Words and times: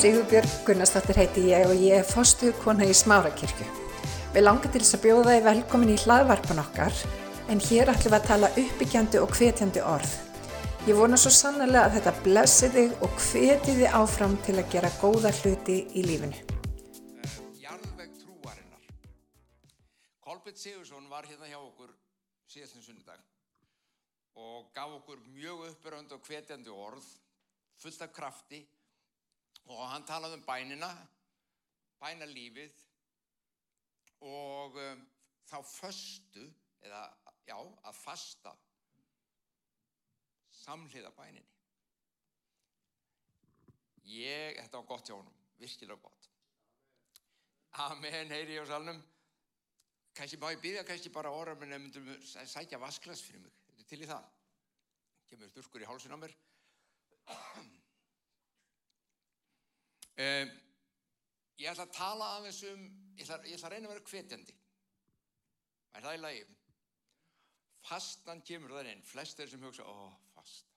Sigurbjörg 0.00 0.52
Gunnarsdóttir 0.64 1.18
heiti 1.20 1.42
ég 1.50 1.66
og 1.68 1.76
ég 1.76 1.98
er 1.98 2.06
fórstuðu 2.08 2.54
kona 2.62 2.86
í 2.88 2.92
Smárakirkju. 2.96 3.66
Við 4.32 4.44
langar 4.46 4.72
til 4.72 4.80
þess 4.80 4.96
að 4.96 5.02
bjóða 5.02 5.34
þið 5.34 5.42
velkomin 5.44 5.92
í 5.92 5.96
hlaðvarpan 6.00 6.62
okkar 6.62 7.02
en 7.52 7.60
hér 7.66 7.92
ætlum 7.92 8.14
við 8.14 8.16
að 8.16 8.28
tala 8.30 8.50
uppbyggjandi 8.62 9.20
og 9.20 9.34
hvetjandi 9.36 9.82
orð. 9.84 10.14
Ég 10.88 10.96
vona 10.96 11.18
svo 11.20 11.34
sannlega 11.36 11.82
að 11.82 11.98
þetta 11.98 12.14
blessi 12.24 12.72
þig 12.78 12.96
og 13.04 13.20
hveti 13.26 13.76
þið 13.82 13.98
áfram 14.00 14.38
til 14.48 14.56
að 14.56 14.72
gera 14.72 14.94
góða 15.02 15.34
hluti 15.42 15.78
í 15.92 16.06
lífinu. 16.08 16.40
Jarðveg 17.60 18.16
trúarinnar. 18.22 18.90
Kolbjörn 20.24 20.60
Sigursson 20.64 21.12
var 21.12 21.28
hérna 21.28 21.52
hjá 21.52 21.60
okkur 21.60 21.92
síðastinn 22.48 22.88
sunnudag 22.88 23.20
og 24.48 24.72
gaf 24.72 24.96
okkur 25.02 25.20
mjög 25.28 25.68
uppbyrjandi 25.74 26.16
og 26.16 26.24
hvetjandi 26.24 26.72
orð, 26.88 27.16
fullt 27.76 28.08
af 28.08 28.16
krafti 28.16 28.64
og 29.68 29.82
hann 29.90 30.06
talaði 30.08 30.38
um 30.38 30.46
bænina, 30.46 30.90
bænalífið 32.00 32.80
og 34.20 34.76
um, 34.80 35.04
þá 35.48 35.58
föstu, 35.66 36.44
eða 36.80 37.04
já, 37.48 37.56
að 37.58 37.96
fasta 38.00 38.54
samhliða 40.60 41.12
bæninni. 41.16 41.46
Ég, 44.10 44.58
þetta 44.58 44.80
var 44.80 44.88
gott 44.88 45.08
hjá 45.08 45.16
honum, 45.16 45.40
virkilega 45.60 46.00
gott. 46.02 46.28
Amen, 47.86 48.32
heyri 48.32 48.56
ég 48.56 48.66
á 48.66 48.72
salnum. 48.72 48.98
Kanski 50.16 50.40
má 50.40 50.50
ég 50.50 50.62
byrja 50.62 50.82
kannski 50.86 51.12
bara 51.14 51.30
orða 51.30 51.54
með 51.60 51.74
nefndum 51.74 52.08
sækja 52.26 52.80
vasklas 52.82 53.22
fyrir 53.22 53.44
mig. 53.44 53.52
Þetta 53.68 53.84
er 53.84 53.90
til 53.92 54.02
í 54.02 54.08
það. 54.10 54.30
Kemur 55.30 55.52
sturkur 55.52 55.84
í 55.84 55.88
hálsun 55.88 56.16
á 56.16 56.18
mér. 56.18 56.34
Um, 60.20 60.50
ég 61.60 61.70
ætla 61.70 61.86
að 61.86 61.94
tala 61.96 62.26
aðeins 62.36 62.58
um, 62.68 62.82
ég 63.16 63.24
ætla, 63.24 63.38
ég 63.48 63.56
ætla 63.56 63.68
að 63.70 63.74
reyna 63.74 63.88
að 63.88 63.94
vera 63.94 64.08
hvetjandi. 64.10 64.56
Er 65.94 66.04
það 66.04 66.16
í 66.16 66.20
lagi? 66.20 66.42
Fastan 67.88 68.42
kemur 68.46 68.74
það 68.76 68.90
inn. 68.92 69.06
Flest 69.08 69.40
er 69.40 69.48
sem 69.48 69.64
hugsa, 69.64 69.86
ó, 69.86 70.10
fasta. 70.34 70.76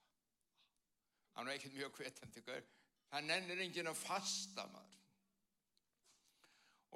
Það 1.33 1.50
er 1.50 1.58
ekkert 1.58 1.75
mjög 1.75 2.00
hvetjandi. 2.00 2.44
gaur. 2.47 2.69
Það 3.13 3.27
nennir 3.27 3.63
enginn 3.66 3.91
að 3.91 4.00
fasta 4.00 4.66
maður. 4.72 5.02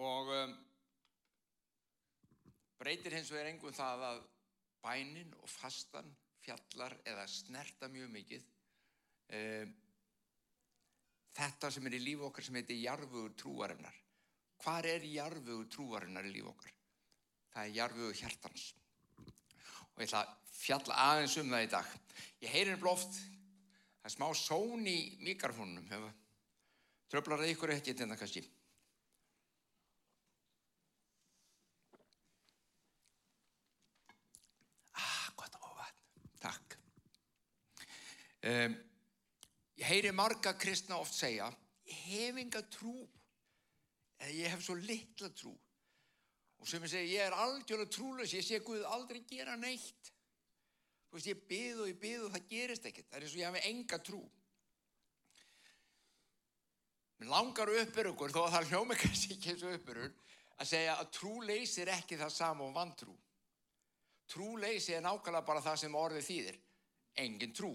Og 0.07 0.31
um, 0.37 0.55
breytir 2.79 3.17
hins 3.17 3.33
vegar 3.33 3.49
engum 3.51 3.75
það 3.75 4.05
að 4.11 4.23
bænin 4.85 5.33
og 5.41 5.49
fastan 5.49 6.13
fjallar 6.45 6.95
eða 7.03 7.25
snerta 7.27 7.89
mjög 7.91 8.13
mikið. 8.13 8.47
Um, 9.37 9.75
þetta 11.37 11.71
sem 11.73 11.87
er 11.87 11.97
í 11.97 12.01
líf 12.01 12.25
okkar 12.27 12.45
sem 12.45 12.57
heitir 12.57 12.81
jarfugur 12.81 13.35
trúarinnar. 13.37 13.95
Hvar 14.63 14.87
er 14.89 15.05
jarfugur 15.05 15.69
trúarinnar 15.73 16.25
í 16.25 16.33
líf 16.33 16.49
okkar? 16.49 16.73
Það 17.53 17.63
er 17.63 17.75
jarfugur 17.77 18.17
hjartans. 18.17 18.67
Og 19.93 20.03
ég 20.03 20.09
ætla 20.09 20.23
að 20.23 20.53
fjalla 20.57 21.01
aðeins 21.07 21.37
um 21.41 21.51
það 21.53 21.65
í 21.65 21.71
dag. 21.73 21.91
Ég 22.43 22.53
heyri 22.53 22.71
henni 22.71 22.81
blóft, 22.81 23.19
það 24.01 24.09
er 24.09 24.15
smá 24.15 24.27
són 24.37 24.89
í 24.89 24.97
mikrofónunum. 25.25 26.07
Tröflar 27.07 27.41
það 27.41 27.53
ykkur 27.53 27.73
ekki 27.73 27.95
þetta 27.97 28.17
kannski? 28.19 28.43
Ah, 34.97 35.29
gott 35.39 35.57
á 35.57 35.59
vatn. 35.65 36.29
Takk. 36.43 36.77
Um, 38.47 38.77
Ég 39.77 39.85
heyri 39.85 40.11
marga 40.11 40.55
kristna 40.57 40.97
oft 40.97 41.13
segja, 41.13 41.47
ég 41.85 42.03
hef 42.09 42.37
enga 42.41 42.63
trú, 42.73 42.95
eða 44.17 44.33
ég 44.33 44.53
hef 44.53 44.63
svo 44.65 44.75
litla 44.79 45.29
trú. 45.37 45.53
Og 46.57 46.69
sem 46.69 46.81
ég 46.81 46.89
segi, 46.89 47.13
ég 47.13 47.27
er 47.27 47.35
algjörlega 47.37 47.93
trúlaus, 47.93 48.33
ég 48.33 48.45
sé 48.45 48.57
Guð 48.65 48.85
aldrei 48.89 49.21
gera 49.29 49.53
neitt. 49.59 50.09
Þú 51.07 51.19
veist, 51.19 51.29
ég 51.29 51.43
byð 51.49 51.83
og 51.83 51.91
ég 51.91 51.99
byð 52.01 52.25
og 52.25 52.33
það 52.33 52.47
gerist 52.49 52.87
ekkert. 52.89 53.07
Það 53.11 53.19
er 53.19 53.25
eins 53.27 53.35
og 53.35 53.41
ég 53.41 53.51
hafi 53.51 53.69
enga 53.69 53.99
trú. 54.09 54.21
Mér 57.17 57.31
langar 57.33 57.71
uppur 57.73 58.09
ykkur, 58.11 58.33
þó 58.33 58.41
að 58.43 58.55
það 58.55 58.71
hljómi 58.71 58.97
kannski 59.01 59.37
ekki 59.37 59.53
eins 59.53 59.63
og 59.65 59.77
uppurur, 59.77 60.11
að 60.57 60.71
segja 60.71 60.97
að 60.97 61.11
trúleysi 61.19 61.83
er 61.85 61.93
ekki 61.95 62.17
það 62.17 62.33
sama 62.33 62.65
og 62.65 62.73
vantrú. 62.75 63.13
Trúleysi 64.27 64.97
er 64.97 65.05
nákvæmlega 65.05 65.45
bara 65.47 65.63
það 65.63 65.79
sem 65.83 65.95
orðið 66.01 66.27
þýðir. 66.27 66.59
Engin 67.23 67.53
trú. 67.55 67.71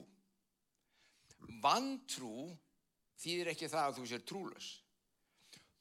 Vantrú 1.63 2.51
þýðir 3.23 3.53
ekki 3.53 3.71
það 3.71 3.89
að 3.89 3.99
þú 3.99 4.07
sér 4.11 4.25
trúlös. 4.27 4.71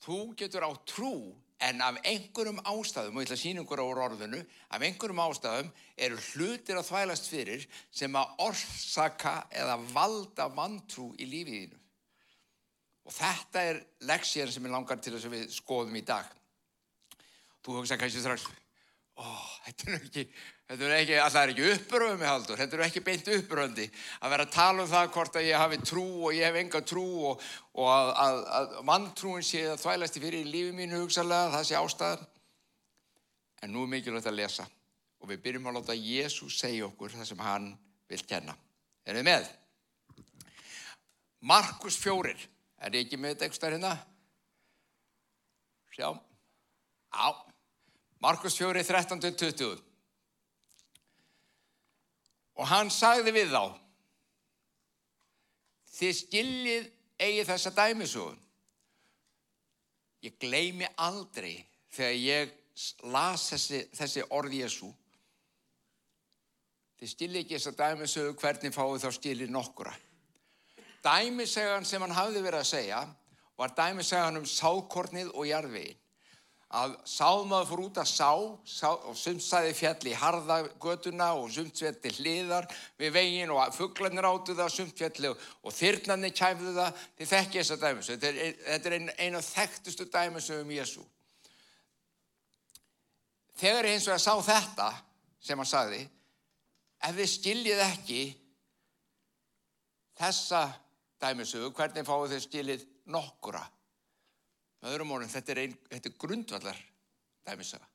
Þú 0.02 0.18
getur 0.38 0.66
á 0.66 0.72
trú 0.90 1.14
en 1.62 1.82
af 1.86 2.00
einhverjum 2.10 2.62
ástæðum, 2.66 3.18
og 3.18 3.22
ég 3.22 3.28
ætla 3.28 3.38
að 3.38 3.44
sína 3.44 3.62
ykkur 3.62 3.82
á 3.82 3.86
orðinu, 3.86 4.40
af 4.74 4.82
einhverjum 4.82 5.22
ástæðum 5.22 5.70
eru 6.08 6.18
hlutir 6.32 6.80
að 6.80 6.88
þvælast 6.88 7.30
fyrir 7.30 7.68
sem 7.94 8.18
að 8.18 8.32
orsaka 8.48 9.36
eða 9.54 9.78
valda 9.92 10.48
vantrú 10.56 11.12
í 11.22 11.28
lífiðinu. 11.30 11.78
Og 13.06 13.14
þetta 13.14 13.66
er 13.70 13.84
leksíðan 14.10 14.56
sem 14.56 14.66
ég 14.66 14.74
langar 14.74 15.02
til 15.02 15.14
þess 15.14 15.30
að 15.30 15.38
við 15.38 15.54
skoðum 15.54 15.98
í 15.98 16.04
dag. 16.06 16.34
Þú 17.62 17.78
hugsa 17.78 17.98
kannski 18.02 18.24
strax, 18.24 18.48
ó, 19.22 19.26
þetta 19.68 19.90
er 19.92 19.98
ekki, 20.00 20.26
Þetta 20.72 20.86
er 20.88 20.94
ekki, 20.96 21.16
alltaf 21.20 21.42
er 21.42 21.50
ekki 21.52 21.64
uppröðu 21.68 22.16
með 22.16 22.30
haldur, 22.30 22.60
þetta 22.62 22.78
er 22.78 22.82
ekki 22.86 23.02
beint 23.04 23.26
uppröndi 23.34 23.88
að 24.24 24.32
vera 24.32 24.44
að 24.46 24.54
tala 24.54 24.84
um 24.86 24.88
það 24.88 25.10
hvort 25.18 25.34
að 25.36 25.48
ég 25.50 25.60
hafi 25.60 25.80
trú 25.84 26.04
og 26.30 26.38
ég 26.38 26.48
hef 26.48 26.60
enga 26.62 26.80
trú 26.88 27.04
og, 27.28 27.42
og 27.76 27.90
að, 27.92 28.12
að, 28.24 28.40
að 28.56 28.78
manntrúin 28.88 29.44
sé 29.44 29.66
að 29.68 29.82
þvælast 29.82 30.16
í 30.16 30.24
fyrir 30.24 30.46
í 30.46 30.54
lífi 30.54 30.78
mínu 30.78 31.02
hugsalega, 31.02 31.50
það 31.58 31.68
sé 31.68 31.76
ástæðan. 31.82 32.24
En 33.68 33.76
nú 33.76 33.84
er 33.84 33.92
mikilvægt 33.98 34.32
að 34.32 34.40
lesa 34.40 34.70
og 35.20 35.34
við 35.34 35.44
byrjum 35.44 35.68
að 35.74 35.78
láta 35.82 36.00
Jésús 36.00 36.62
segja 36.64 36.88
okkur 36.88 37.18
það 37.18 37.30
sem 37.34 37.46
hann 37.50 37.68
vil 38.08 38.24
kenna. 38.32 38.56
Er 39.04 39.20
þið 39.20 39.28
með? 39.28 39.52
Markus 41.52 42.00
fjórir, 42.00 42.48
er 42.80 42.96
þið 42.96 43.04
ekki 43.04 43.20
með 43.20 43.36
þetta 43.36 43.52
ekstra 43.52 43.76
hérna? 43.76 43.96
Sjá, 45.92 46.16
á, 46.16 47.28
Markus 48.24 48.56
fjórir 48.56 48.88
13-20. 48.88 49.91
Og 52.60 52.68
hann 52.68 52.92
sagði 52.92 53.34
við 53.36 53.54
þá, 53.54 53.64
þið 55.96 56.16
skiljið 56.18 56.90
eigi 57.22 57.46
þessa 57.48 57.72
dæmisögun. 57.78 58.40
Ég 60.26 60.38
gleymi 60.42 60.90
aldrei 61.02 61.56
þegar 61.94 62.18
ég 62.18 62.58
las 63.14 63.48
þessi, 63.54 63.86
þessi 63.98 64.26
orð 64.34 64.58
Jésu. 64.60 64.92
Þið 67.02 67.14
skiljið 67.16 67.42
ekki 67.42 67.58
þessa 67.58 67.76
dæmisögun, 67.80 68.38
hvernig 68.42 68.76
fáið 68.76 69.06
þá 69.06 69.10
skiljið 69.18 69.54
nokkura. 69.56 69.94
Dæmisegan 71.02 71.88
sem 71.88 72.04
hann 72.04 72.14
hafði 72.14 72.44
verið 72.46 72.62
að 72.62 72.72
segja 72.76 73.02
var 73.58 73.74
dæmisegan 73.78 74.38
um 74.42 74.46
sákornið 74.46 75.32
og 75.34 75.48
jarðvegin 75.50 76.01
að 76.72 76.94
sámaður 77.10 77.68
fór 77.68 77.82
út 77.84 77.98
að 78.00 78.08
sá, 78.08 78.30
sá 78.64 78.90
og 78.94 79.16
sumt 79.20 79.44
sæði 79.44 79.74
fjall 79.76 80.08
í 80.08 80.14
harðagötuna 80.16 81.32
og 81.36 81.50
sumt 81.52 81.82
fjall 81.82 81.98
til 82.00 82.14
hliðar 82.16 82.68
við 83.00 83.16
veginn 83.18 83.52
og 83.52 83.74
fugglarnir 83.76 84.28
áttu 84.30 84.56
það 84.56 84.72
sumt 84.76 85.02
fjall 85.02 85.34
og 85.34 85.76
þyrnarnir 85.76 86.36
kæfðu 86.38 86.76
það. 86.78 87.02
Þið 87.20 87.32
þekki 87.34 87.60
þessa 87.60 87.80
dæmis 87.82 88.12
þetta 88.14 88.32
er, 88.32 88.56
þetta 88.70 88.92
er 88.92 89.10
ein 89.26 89.40
af 89.40 89.50
þekktustu 89.50 90.08
dæmis 90.14 90.50
um 90.56 90.72
Jésu 90.78 91.04
þegar 93.62 93.90
ég 93.90 93.98
eins 93.98 94.08
og 94.08 94.16
að 94.16 94.24
sá 94.24 94.34
þetta 94.48 94.88
sem 95.42 95.60
hann 95.60 95.70
sagði 95.70 96.02
ef 97.02 97.18
þið 97.18 97.30
skiljið 97.36 97.84
ekki 97.86 98.22
þessa 100.22 100.64
dæmisögu 101.22 101.74
hvernig 101.76 102.08
fáið 102.08 102.36
þið 102.36 102.44
skiljið 102.48 102.88
nokkura 103.14 103.64
með 104.82 104.96
öðrum 104.96 105.14
orðum, 105.16 105.32
þetta 105.32 105.54
er, 105.54 105.62
ein, 105.66 105.78
þetta 105.92 106.10
er 106.10 106.18
grundvallar 106.22 106.80
dæmisaga. 107.48 107.88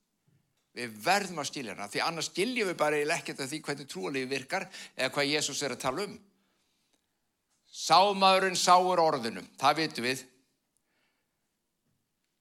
Við 0.76 0.96
verðum 1.02 1.40
að 1.40 1.48
skilja 1.48 1.74
hana, 1.74 1.88
því 1.88 2.00
annars 2.04 2.30
skiljum 2.30 2.68
við 2.68 2.78
bara 2.78 3.02
ekkert 3.16 3.40
af 3.40 3.50
því 3.50 3.60
hvernig 3.64 3.90
trúalífi 3.90 4.28
virkar 4.28 4.66
eða 4.94 5.12
hvað 5.14 5.30
Jésús 5.30 5.62
er 5.64 5.72
að 5.72 5.82
tala 5.86 6.04
um. 6.04 6.16
Sámaðurinn 7.76 8.58
sáur 8.60 9.00
orðinu, 9.00 9.42
það 9.60 9.78
vitum 9.80 10.06
við. 10.06 10.24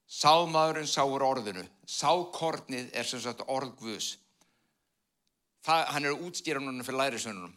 Sámaðurinn 0.06 0.90
sáur 0.90 1.24
orðinu, 1.26 1.64
sákornið 1.88 2.92
er 2.94 3.08
sem 3.08 3.22
sagt 3.24 3.42
orðgvus. 3.50 4.12
Það, 5.66 5.82
hann 5.96 6.06
er 6.06 6.26
útstýran 6.28 6.68
núna 6.68 6.84
fyrir 6.86 7.00
lærisönunum. 7.00 7.56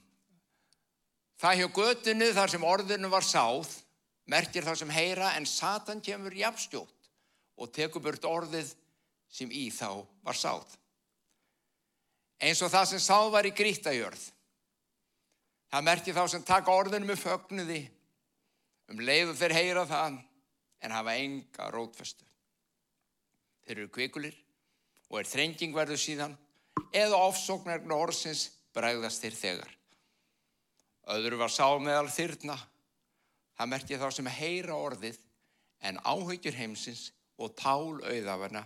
Það 1.40 1.60
hjá 1.60 1.68
götinu 1.76 2.32
þar 2.36 2.52
sem 2.56 2.66
orðinu 2.68 3.12
var 3.12 3.28
sáð, 3.28 3.70
merkir 4.30 4.66
það 4.66 4.82
sem 4.82 4.94
heyra 4.94 5.34
en 5.38 5.48
Satan 5.50 6.02
kemur 6.06 6.36
jafnstjótt 6.36 7.10
og 7.60 7.72
tekur 7.76 8.04
burt 8.04 8.26
orðið 8.26 8.74
sem 9.30 9.52
í 9.52 9.68
þá 9.74 10.06
var 10.26 10.38
sáð. 10.38 10.68
Eins 12.40 12.62
og 12.64 12.72
það 12.72 12.92
sem 12.94 13.02
sáð 13.04 13.32
var 13.34 13.48
í 13.50 13.54
grítajörð. 13.56 14.22
Það 15.70 15.86
merkir 15.86 16.16
þá 16.18 16.24
sem 16.32 16.46
taka 16.46 16.74
orðinu 16.74 17.10
með 17.10 17.24
fögnuði 17.26 17.82
um 18.90 19.02
leiðu 19.06 19.36
þeir 19.38 19.58
heyra 19.58 19.86
það 19.90 20.22
en 20.82 20.96
hafa 20.96 21.18
enga 21.20 21.68
rótfestu. 21.74 22.26
Þeir 23.66 23.84
eru 23.84 23.92
kvikulir 23.94 24.38
og 25.10 25.20
er 25.20 25.30
þrenging 25.30 25.76
verður 25.76 26.02
síðan 26.02 26.38
eða 26.96 27.20
ofsóknarinn 27.28 27.94
orðsins 27.94 28.48
bregðast 28.74 29.22
þeir 29.26 29.38
þegar. 29.38 29.76
Öðru 31.10 31.40
var 31.42 31.54
sá 31.54 31.66
meðal 31.82 32.10
þyrna. 32.14 32.56
Það 33.60 33.72
merti 33.74 33.98
þá 34.00 34.06
sem 34.16 34.28
heyra 34.32 34.76
orðið 34.80 35.18
en 35.84 35.98
áhyggjur 36.08 36.56
heimsins 36.56 37.10
og 37.36 37.58
tál 37.60 38.00
auðafana 38.00 38.62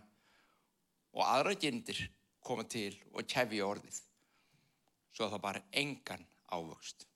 og 1.18 1.24
aðra 1.26 1.56
gindir 1.58 1.98
koma 2.46 2.66
til 2.70 2.94
og 3.10 3.26
kefja 3.26 3.66
orðið. 3.66 3.98
Svo 5.14 5.30
það 5.32 5.42
bara 5.42 5.64
engan 5.82 6.22
ávöxt. 6.54 7.08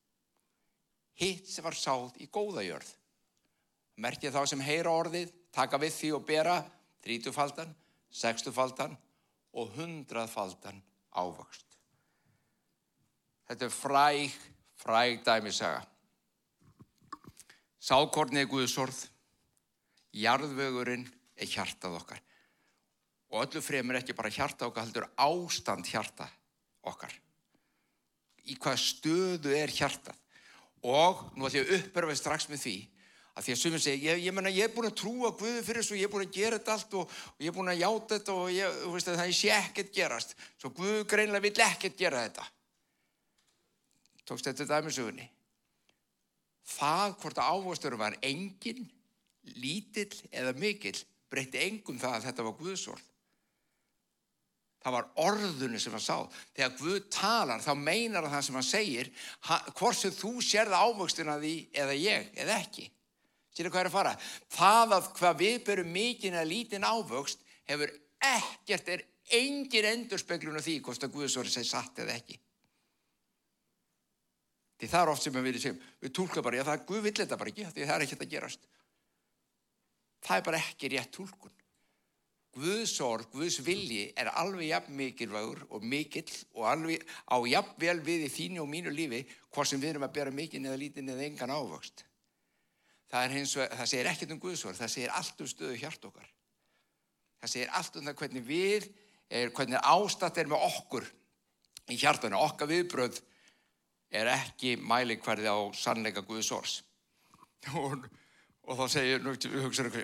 Hitt 1.22 1.50
sem 1.50 1.66
var 1.66 1.78
sáð 1.78 2.18
í 2.22 2.28
góða 2.34 2.64
jörð. 2.66 2.90
Merti 4.02 4.30
þá 4.34 4.42
sem 4.50 4.62
heyra 4.62 4.94
orðið, 4.94 5.30
taka 5.54 5.78
við 5.82 5.94
því 5.98 6.10
og 6.18 6.26
bera 6.26 6.56
þrítufaldan, 7.06 7.74
sextufaldan 8.10 8.98
og 9.58 9.74
hundraðfaldan 9.78 10.82
ávöxt. 11.14 11.78
Þetta 13.50 13.70
er 13.70 13.74
fræg, 13.74 14.42
fræg 14.82 15.22
dæmisaga. 15.26 15.86
Sákornið 17.88 18.44
er 18.44 18.50
Guðsorð, 18.52 18.98
jarðvögurinn 20.18 21.06
er 21.40 21.48
hjartað 21.48 22.02
okkar. 22.02 22.20
Og 23.32 23.46
öllu 23.46 23.62
fremur 23.64 24.00
ekki 24.00 24.16
bara 24.18 24.32
hjarta 24.32 24.68
okkar, 24.68 24.88
heldur 24.88 25.08
ástand 25.16 25.88
hjarta 25.88 26.28
okkar. 26.88 27.14
Í 28.48 28.58
hvað 28.60 28.82
stöðu 28.82 29.56
er 29.56 29.72
hjartað? 29.72 30.20
Og 30.88 31.24
nú 31.36 31.48
ætlum 31.48 31.62
ég 31.62 31.68
að 31.68 31.78
uppörfa 31.78 32.16
strax 32.20 32.48
með 32.52 32.64
því 32.66 32.76
að 33.38 33.46
því 33.46 33.54
að 33.54 33.62
sumir 33.62 33.82
segja, 33.84 34.12
ég, 34.12 34.22
ég, 34.26 34.34
menna, 34.34 34.52
ég 34.52 34.66
er 34.66 34.74
búin 34.74 34.90
að 34.90 34.98
trúa 34.98 35.30
Guði 35.38 35.62
fyrir 35.62 35.84
þessu, 35.84 35.98
ég 36.00 36.08
er 36.08 36.14
búin 36.14 36.26
að 36.26 36.38
gera 36.40 36.58
þetta 36.58 36.74
allt 36.74 36.96
og, 36.98 37.18
og 37.36 37.44
ég 37.44 37.52
er 37.52 37.56
búin 37.56 37.70
að 37.70 37.82
játa 37.84 38.18
þetta 38.18 38.36
og 38.36 38.48
ég, 38.56 38.78
veist, 38.96 39.12
það 39.14 39.34
sé 39.38 39.52
ekkert 39.54 39.92
gerast. 39.94 40.34
Svo 40.58 40.72
Guð 40.74 41.04
greinlega 41.12 41.46
vill 41.46 41.66
ekkert 41.68 42.00
gera 42.00 42.24
þetta. 42.26 42.48
Tókst 44.26 44.50
þetta 44.50 44.68
dæmisögunni. 44.74 45.30
Það 46.68 47.14
hvort 47.22 47.40
að 47.40 47.52
áhugasturum 47.54 48.02
var 48.02 48.18
engin, 48.28 48.88
lítill 49.62 50.12
eða 50.36 50.56
mikill, 50.60 50.98
breytti 51.32 51.62
engum 51.64 52.00
það 52.02 52.18
að 52.18 52.28
þetta 52.28 52.48
var 52.48 52.58
Guðsvörð. 52.60 53.06
Það 54.84 54.94
var 54.94 55.08
orðunni 55.20 55.80
sem 55.82 55.96
hann 55.96 56.04
sá. 56.04 56.18
Þegar 56.56 56.76
Guð 56.80 57.00
talar 57.12 57.64
þá 57.64 57.72
meinar 57.80 58.28
það 58.30 58.44
sem 58.46 58.58
hann 58.60 58.68
segir, 58.68 59.10
hvort 59.74 59.98
sem 60.00 60.14
þú 60.16 60.34
sérða 60.46 60.84
ávöxtuna 60.86 61.40
því 61.42 61.56
eða 61.76 61.98
ég 61.98 62.30
eða 62.44 62.60
ekki. 62.62 62.86
Sýra 63.58 63.72
hvað 63.74 63.82
er 63.82 63.90
að 63.90 63.96
fara? 63.96 64.14
Það 64.54 64.96
að 64.98 65.12
hvað 65.18 65.40
við 65.42 65.58
berum 65.66 65.94
mikinn 65.96 66.38
eða 66.38 66.50
lítinn 66.52 66.86
ávöxt 66.88 67.42
hefur 67.68 67.94
ekkert, 68.24 68.92
er 68.94 69.06
engin 69.38 69.90
endurspeglun 69.92 70.60
af 70.60 70.68
því 70.68 70.78
hvort 70.86 71.08
að 71.08 71.16
Guðsvörði 71.16 71.56
segi 71.56 71.72
satt 71.72 72.04
eða 72.04 72.16
ekki. 72.20 72.38
Því 74.78 74.90
það 74.92 75.04
er 75.04 75.12
oft 75.12 75.26
sem 75.26 75.38
við 75.42 75.60
segjum, 75.62 75.78
við 76.04 76.14
tólka 76.14 76.44
bara, 76.46 76.60
já 76.60 76.66
það 76.68 76.76
er 76.76 76.84
Guð 76.90 77.06
vill 77.08 77.16
þetta 77.18 77.38
bara 77.42 77.54
ekki, 77.54 77.70
því 77.74 77.86
það 77.86 77.96
er 77.96 78.04
ekkert 78.06 78.26
að 78.26 78.34
gerast. 78.34 78.68
Það 80.28 80.36
er 80.38 80.44
bara 80.46 80.60
ekki 80.62 80.92
rétt 80.94 81.14
tólkun. 81.16 81.56
Guðs 82.58 82.94
orð, 83.06 83.28
Guðs 83.34 83.60
vilji 83.66 84.04
er 84.18 84.32
alveg 84.34 84.72
jafn 84.72 84.96
mikilvægur 84.98 85.64
og 85.70 85.84
mikill 85.86 86.30
og 86.58 86.66
alveg 86.72 87.04
á 87.30 87.38
jafn 87.50 87.76
vel 87.82 87.98
við 88.06 88.26
í 88.26 88.32
þínu 88.34 88.64
og 88.64 88.70
mínu 88.72 88.94
lífi 88.94 89.24
hvort 89.54 89.70
sem 89.70 89.82
við 89.82 89.94
erum 89.94 90.08
að 90.08 90.16
bera 90.16 90.34
mikinn 90.34 90.66
eða 90.66 90.80
lítinn 90.82 91.12
eða 91.14 91.26
engan 91.28 91.54
ávöxt. 91.54 92.06
Það, 93.12 93.38
og, 93.44 93.76
það 93.78 93.92
segir 93.92 94.10
ekkert 94.10 94.34
um 94.34 94.42
Guðs 94.42 94.66
orð, 94.66 94.82
það 94.82 94.94
segir 94.94 95.14
allt 95.20 95.44
um 95.44 95.52
stöðu 95.52 95.78
hjart 95.84 96.10
okkar. 96.10 96.32
Það 97.42 97.54
segir 97.54 97.74
allt 97.78 98.00
um 98.00 98.10
það 98.10 98.18
hvernig 98.24 98.48
við, 98.48 98.90
er, 99.30 99.54
hvernig 99.54 99.90
ástatt 99.94 100.42
er 100.42 100.50
með 100.50 100.66
okkur 100.68 101.10
í 101.94 101.98
hjartana, 101.98 102.42
okkar 102.42 102.72
viðbröð 102.72 103.22
er 104.12 104.30
ekki 104.32 104.78
mælikvarði 104.80 105.52
á 105.52 105.58
sannleika 105.76 106.24
Guðs 106.26 106.52
orðs. 106.56 106.80
Og, 107.76 108.06
og 108.68 108.78
þá 108.80 108.86
segir, 108.94 109.24
hugsaður 109.64 110.02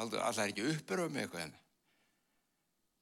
alltaf 0.00 0.38
er 0.44 0.52
ekki 0.52 0.68
uppuröfum 0.74 1.14
með 1.14 1.26
eitthvað 1.26 1.44
enn. 1.46 1.56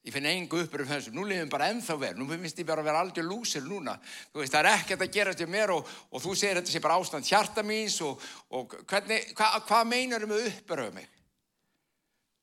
Ég 0.07 0.15
finn 0.15 0.29
engu 0.31 0.63
uppuröfum 0.63 0.95
þessu, 0.95 1.13
nú 1.13 1.25
lifum 1.29 1.51
bara 1.53 1.69
ennþá 1.73 1.97
verð, 2.01 2.21
nú 2.21 2.29
finnst 2.31 2.61
ég 2.63 2.69
bara 2.69 2.85
að 2.85 2.89
vera 2.89 3.03
aldrei 3.05 3.25
lúsir 3.27 3.65
núna. 3.67 3.97
Þú 4.33 4.43
veist, 4.43 4.55
það 4.55 4.61
er 4.61 4.71
ekkert 4.73 5.05
að 5.05 5.15
gera 5.17 5.35
þetta 5.35 5.53
mér 5.53 5.75
og, 5.75 5.95
og 6.09 6.23
þú 6.25 6.35
segir 6.39 6.61
þetta 6.61 6.75
sé 6.75 6.83
bara 6.85 6.99
ástand 7.01 7.29
hjarta 7.29 7.65
míns 7.67 7.99
og, 8.07 8.23
og 8.55 8.77
hvernig, 8.89 9.33
hva, 9.37 9.51
hvað 9.69 9.91
meinar 9.91 10.25
þau 10.25 10.31
með 10.33 10.51
uppuröfum 10.53 11.01
mig? 11.01 11.11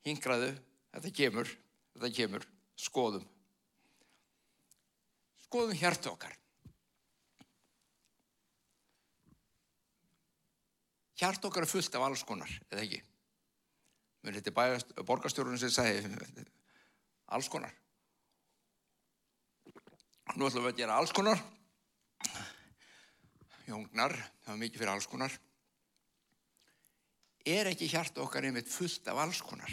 Hingraðu, 0.06 0.52
þetta 0.94 1.14
kemur, 1.22 1.54
þetta 1.96 2.14
kemur, 2.20 2.48
skoðum. 2.86 3.26
Skoðum 5.48 5.80
hjarta 5.80 6.12
okkar. 6.12 6.36
Hjart 11.16 11.46
okkar 11.48 11.64
er 11.64 11.72
fullt 11.72 11.96
af 11.96 12.04
alls 12.04 12.24
konar, 12.28 12.52
eða 12.72 12.84
ekki? 12.84 13.00
Mér 14.26 14.40
þetta 14.40 14.66
er 14.66 15.06
borgarstjórun 15.08 15.60
sem 15.62 15.72
segi 15.72 16.46
alls 17.36 17.50
konar. 17.52 17.72
Nú 20.36 20.48
ætlum 20.50 20.66
við 20.66 20.74
að 20.74 20.80
gera 20.82 20.98
alls 21.00 21.14
konar. 21.16 21.42
Jóngnar, 23.70 24.16
það 24.44 24.52
var 24.52 24.62
mikið 24.62 24.82
fyrir 24.82 24.94
alls 24.94 25.08
konar. 25.10 25.36
Er 27.46 27.70
ekki 27.70 27.88
hjart 27.90 28.18
okkar 28.20 28.48
einmitt 28.50 28.70
fullt 28.70 29.08
af 29.08 29.22
alls 29.22 29.42
konar? 29.46 29.72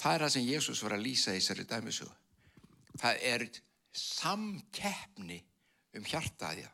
Það 0.00 0.14
er 0.14 0.24
það 0.24 0.34
sem 0.36 0.46
Jésús 0.46 0.82
var 0.84 0.94
að 0.96 1.06
lýsa 1.08 1.34
í 1.34 1.40
þessari 1.40 1.66
dæmisögu. 1.68 2.12
Það 3.00 3.24
er 3.32 3.46
samkeppni 3.96 5.40
um 5.98 6.06
hjartaðja 6.06 6.70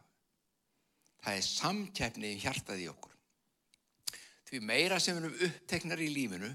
það 1.27 1.41
er 1.41 1.47
samkeppni 1.51 2.33
í 2.37 2.41
hjartað 2.41 2.83
í 2.85 2.89
okkur. 2.93 3.15
Því 4.47 4.61
meira 4.63 5.01
sem 5.03 5.17
við 5.17 5.25
erum 5.25 5.47
uppteknar 5.49 6.03
í 6.05 6.07
lífinu, 6.15 6.53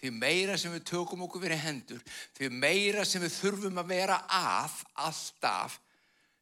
því 0.00 0.10
meira 0.16 0.54
sem 0.56 0.72
við 0.72 0.86
tökum 0.88 1.26
okkur 1.26 1.42
verið 1.42 1.60
hendur, 1.60 2.04
því 2.32 2.48
meira 2.56 3.04
sem 3.04 3.20
við 3.20 3.34
þurfum 3.36 3.80
að 3.82 3.90
vera 3.90 4.22
að 4.32 4.78
alltaf, 5.04 5.76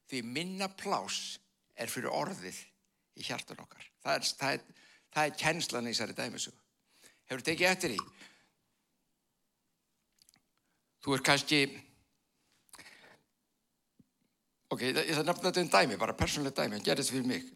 því 0.06 0.21
minna 0.28 0.68
plás 0.71 1.40
er 1.75 1.90
fyrir 1.90 2.14
orðið 2.14 2.61
í 3.18 3.26
hjartan 3.26 3.64
okkar. 3.64 3.88
Það 4.04 4.14
er, 4.14 4.28
það 4.38 4.54
er, 4.54 4.85
það 5.16 5.30
er 5.30 5.40
kjenslan 5.42 5.88
í 5.88 5.95
þessari 5.95 6.16
dæmisögu. 6.21 6.61
Hefur 7.33 7.45
tekið 7.49 7.71
eftir 7.73 7.97
í? 7.97 7.99
Þú 11.02 11.16
er 11.16 11.25
kannski, 11.26 11.61
ok, 14.71 14.87
það 14.87 15.02
er 15.02 15.26
nefnilega 15.26 15.66
um 15.66 15.73
dæmi, 15.75 15.99
bara 15.99 16.14
persónlega 16.14 16.62
dæmi, 16.62 16.78
hann 16.78 16.87
gerðist 16.87 17.11
fyrir 17.11 17.26
mig. 17.26 17.50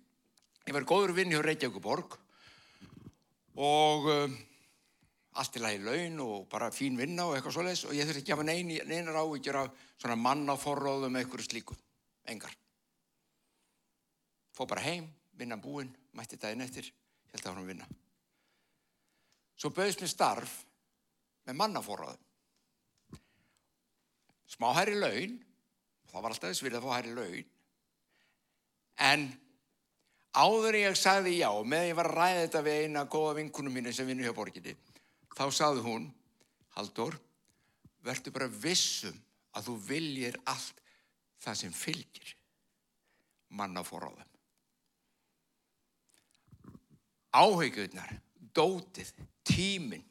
Ég 0.67 0.75
var 0.75 0.83
góður 0.83 1.13
vinn 1.15 1.31
hjá 1.31 1.39
Reykjavíkuborg 1.47 2.17
og 3.63 4.07
um, 4.11 4.33
allt 5.39 5.59
í 5.59 5.61
lagi 5.63 5.79
laun 5.79 6.17
og 6.25 6.49
bara 6.51 6.73
fín 6.75 6.97
vinna 6.99 7.29
og 7.29 7.37
eitthvað 7.37 7.55
svoleiðis 7.55 7.85
og 7.87 7.95
ég 7.95 8.09
þurfti 8.09 8.25
ekki 8.25 8.35
að 8.35 8.41
hafa 8.41 8.47
nein, 8.49 8.73
neinar 8.91 9.19
ávíkjur 9.21 9.59
af 9.61 9.85
svona 9.95 10.17
mannaforróðum 10.19 11.15
með 11.15 11.23
eitthvað 11.23 11.47
slíku, 11.47 11.77
engar. 12.27 12.59
Fó 14.59 14.67
bara 14.67 14.83
heim, 14.89 15.07
vinnan 15.39 15.63
búinn, 15.63 15.95
mætti 16.19 16.41
daginn 16.43 16.67
eftir, 16.67 16.91
held 17.31 17.47
að 17.47 17.61
hann 17.61 17.71
vinna. 17.71 17.89
Svo 19.55 19.71
bauðist 19.71 20.03
mér 20.03 20.15
starf 20.17 20.59
með 21.47 21.61
mannaforróðum. 21.63 22.23
Smá 24.51 24.73
hærri 24.81 24.99
laun, 24.99 25.39
það 26.11 26.23
var 26.23 26.33
alltaf 26.35 26.51
þess 26.51 26.65
að 26.65 26.73
vilja 26.73 26.83
að 26.83 26.91
fá 26.91 26.97
hærri 26.99 27.19
laun, 27.23 27.51
en 29.15 29.29
Áður 30.37 30.77
ég 30.77 30.97
sagði 31.01 31.39
já, 31.39 31.49
með 31.65 31.87
ég 31.89 31.97
var 31.97 32.11
að 32.11 32.19
ræða 32.19 32.41
þetta 32.43 32.61
við 32.67 32.83
eina 32.85 33.05
góða 33.09 33.37
vinkunum 33.39 33.73
mínu 33.73 33.93
sem 33.97 34.09
vinnu 34.09 34.27
hjá 34.27 34.35
borginni, 34.37 34.75
þá 35.33 35.47
sagði 35.49 35.85
hún, 35.87 36.11
Haldur, 36.77 37.17
verður 38.05 38.35
bara 38.35 38.51
vissum 38.53 39.17
að 39.57 39.71
þú 39.71 39.77
viljir 39.87 40.37
allt 40.45 40.83
það 41.41 41.59
sem 41.63 41.73
fylgir 41.73 42.35
manna 43.57 43.81
fóráðum. 43.87 44.29
Áhegurnar, 47.37 48.13
dótið, 48.53 49.09
tíminn, 49.45 50.05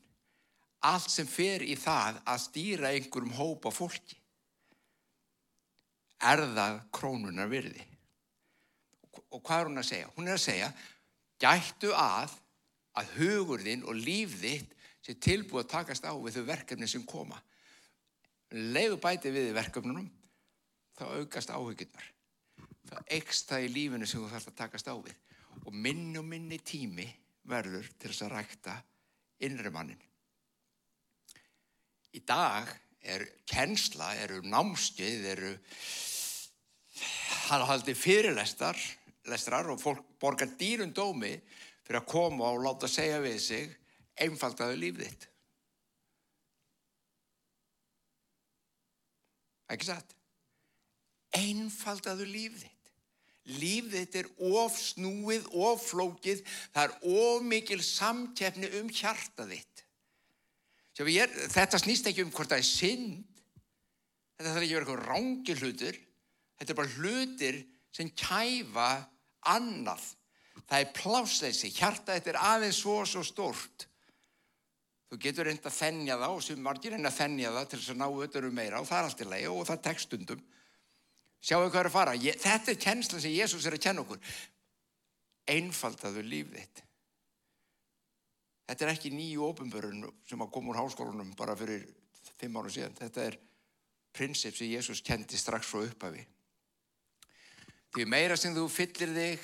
allt 0.90 1.10
sem 1.14 1.30
fer 1.30 1.62
í 1.62 1.78
það 1.78 2.18
að 2.26 2.46
stýra 2.50 2.94
einhverjum 2.98 3.38
hópa 3.38 3.70
fólki, 3.74 4.18
er 6.26 6.42
það 6.58 6.82
krónunar 6.98 7.52
virði 7.52 7.86
og 9.30 9.42
hvað 9.42 9.62
er 9.62 9.70
hún 9.70 9.82
að 9.82 9.90
segja? 9.90 10.12
Hún 10.16 10.30
er 10.30 10.38
að 10.38 10.46
segja, 10.46 10.72
gættu 11.42 11.92
að 11.96 12.34
að 12.96 13.12
hugurðinn 13.18 13.84
og 13.88 13.98
lífðitt 14.00 14.72
sé 15.06 15.16
tilbúið 15.22 15.66
að 15.66 15.72
takast 15.74 16.08
á 16.08 16.14
við 16.16 16.40
þau 16.40 16.48
verkefni 16.48 16.88
sem 16.90 17.04
koma. 17.08 17.38
Leiðu 18.56 18.98
bæti 19.02 19.34
við 19.34 19.52
verkefnunum, 19.58 20.08
þá 20.96 21.04
aukast 21.20 21.52
áhugirnar. 21.52 22.08
Það 22.86 23.14
ekst 23.18 23.50
það 23.50 23.66
í 23.66 23.72
lífinu 23.74 24.08
sem 24.08 24.22
þú 24.22 24.32
þarfst 24.32 24.52
að 24.54 24.60
takast 24.62 24.90
á 24.90 24.96
við. 24.96 25.16
Og 25.66 25.74
minni 25.74 26.20
og 26.22 26.28
minni 26.30 26.60
tími 26.62 27.08
verður 27.50 27.88
til 28.00 28.12
þess 28.12 28.26
að 28.26 28.36
rækta 28.36 28.76
innri 29.46 29.72
mannin. 29.74 30.02
Í 32.16 32.22
dag 32.26 32.70
er 33.06 33.26
kennsla, 33.50 34.14
eru 34.24 34.40
námskeið, 34.48 35.26
eru 35.36 35.52
haldi 37.52 37.94
fyrirlestar 37.98 38.80
lestrar 39.32 39.70
og 39.72 39.82
fólk 39.82 40.04
borgar 40.22 40.52
dýrun 40.60 40.94
dómi 40.96 41.34
fyrir 41.86 42.02
að 42.02 42.10
koma 42.10 42.52
og 42.52 42.64
láta 42.66 42.90
segja 42.90 43.22
við 43.24 43.40
sig 43.42 43.74
einfaldaðu 44.22 44.78
líf 44.80 45.00
þitt. 45.02 45.28
Ekki 49.74 49.90
satt? 49.90 50.16
Einfaldaðu 51.36 52.28
líf 52.30 52.58
þitt. 52.62 52.72
Líf 53.60 53.92
þitt 53.94 54.18
er 54.22 54.30
of 54.58 54.78
snúið, 54.80 55.46
of 55.54 55.84
flókið, 55.86 56.42
það 56.74 56.88
er 56.88 57.18
of 57.20 57.46
mikil 57.46 57.82
samtjefni 57.86 58.72
um 58.80 58.90
hjarta 58.90 59.46
þitt. 59.50 59.84
Er, 60.96 61.34
þetta 61.52 61.82
snýst 61.82 62.08
ekki 62.10 62.24
um 62.24 62.32
hvort 62.34 62.54
það 62.54 62.62
er 62.62 62.68
synd, 62.70 63.42
þetta 64.38 64.54
þarf 64.54 64.64
ekki 64.64 64.72
að 64.72 64.78
vera 64.78 64.86
eitthvað 64.86 65.10
rángi 65.12 65.56
hlutur, 65.60 66.00
þetta 66.56 66.72
er 66.72 66.80
bara 66.80 66.94
hlutir 66.96 67.60
sem 67.96 68.12
kæfa 68.16 68.90
annað. 69.52 70.04
Það 70.66 70.80
er 70.82 70.94
plásleysi, 70.98 71.70
hjarta 71.76 72.16
þetta 72.16 72.32
er 72.32 72.42
aðeins 72.42 72.80
svo 72.82 73.02
svo 73.06 73.22
stórt. 73.26 73.88
Þú 75.12 75.20
getur 75.22 75.46
reynd 75.46 75.66
að 75.68 75.78
þennja 75.78 76.18
það 76.18 76.36
og 76.36 76.44
sem 76.44 76.64
margir 76.66 76.96
reynd 76.96 77.08
að 77.08 77.20
þennja 77.20 77.52
það 77.54 77.68
til 77.70 77.80
þess 77.80 77.94
að 77.94 78.00
ná 78.02 78.08
öllur 78.10 78.48
um 78.50 78.56
meira 78.58 78.82
og 78.82 78.88
það 78.90 78.98
er 78.98 79.10
allt 79.10 79.22
í 79.22 79.28
leið 79.30 79.50
og 79.52 79.68
það 79.70 79.84
tekst 79.86 80.10
stundum. 80.10 80.42
Sjáu 81.46 81.68
hvað 81.68 81.80
er 81.84 81.90
að 81.92 81.94
fara. 81.94 82.16
Ég, 82.18 82.40
þetta 82.42 82.74
er 82.74 82.82
kennsla 82.82 83.22
sem 83.22 83.36
Jésús 83.36 83.68
er 83.70 83.78
að 83.78 83.84
kenna 83.86 84.02
okkur. 84.02 84.34
Einfaldaðu 85.54 86.24
líf 86.26 86.50
þitt. 86.56 86.82
Þetta 88.66 88.86
er 88.88 88.94
ekki 88.96 89.12
nýju 89.14 89.46
ofinbörun 89.46 90.08
sem 90.26 90.42
að 90.42 90.54
koma 90.56 90.74
úr 90.74 90.80
háskólunum 90.82 91.36
bara 91.38 91.54
fyrir 91.60 91.86
fimm 92.40 92.58
ára 92.58 92.72
síðan. 92.74 92.98
Þetta 92.98 93.28
er 93.30 93.38
prinsip 94.16 94.58
sem 94.58 94.72
Jésús 94.72 95.04
kendi 95.06 95.38
strax 95.38 95.70
frá 95.70 95.84
upphafi. 95.86 96.26
Því 97.96 98.04
meira 98.12 98.36
sem 98.36 98.52
þú 98.52 98.66
fyllir 98.68 99.12
þig 99.16 99.44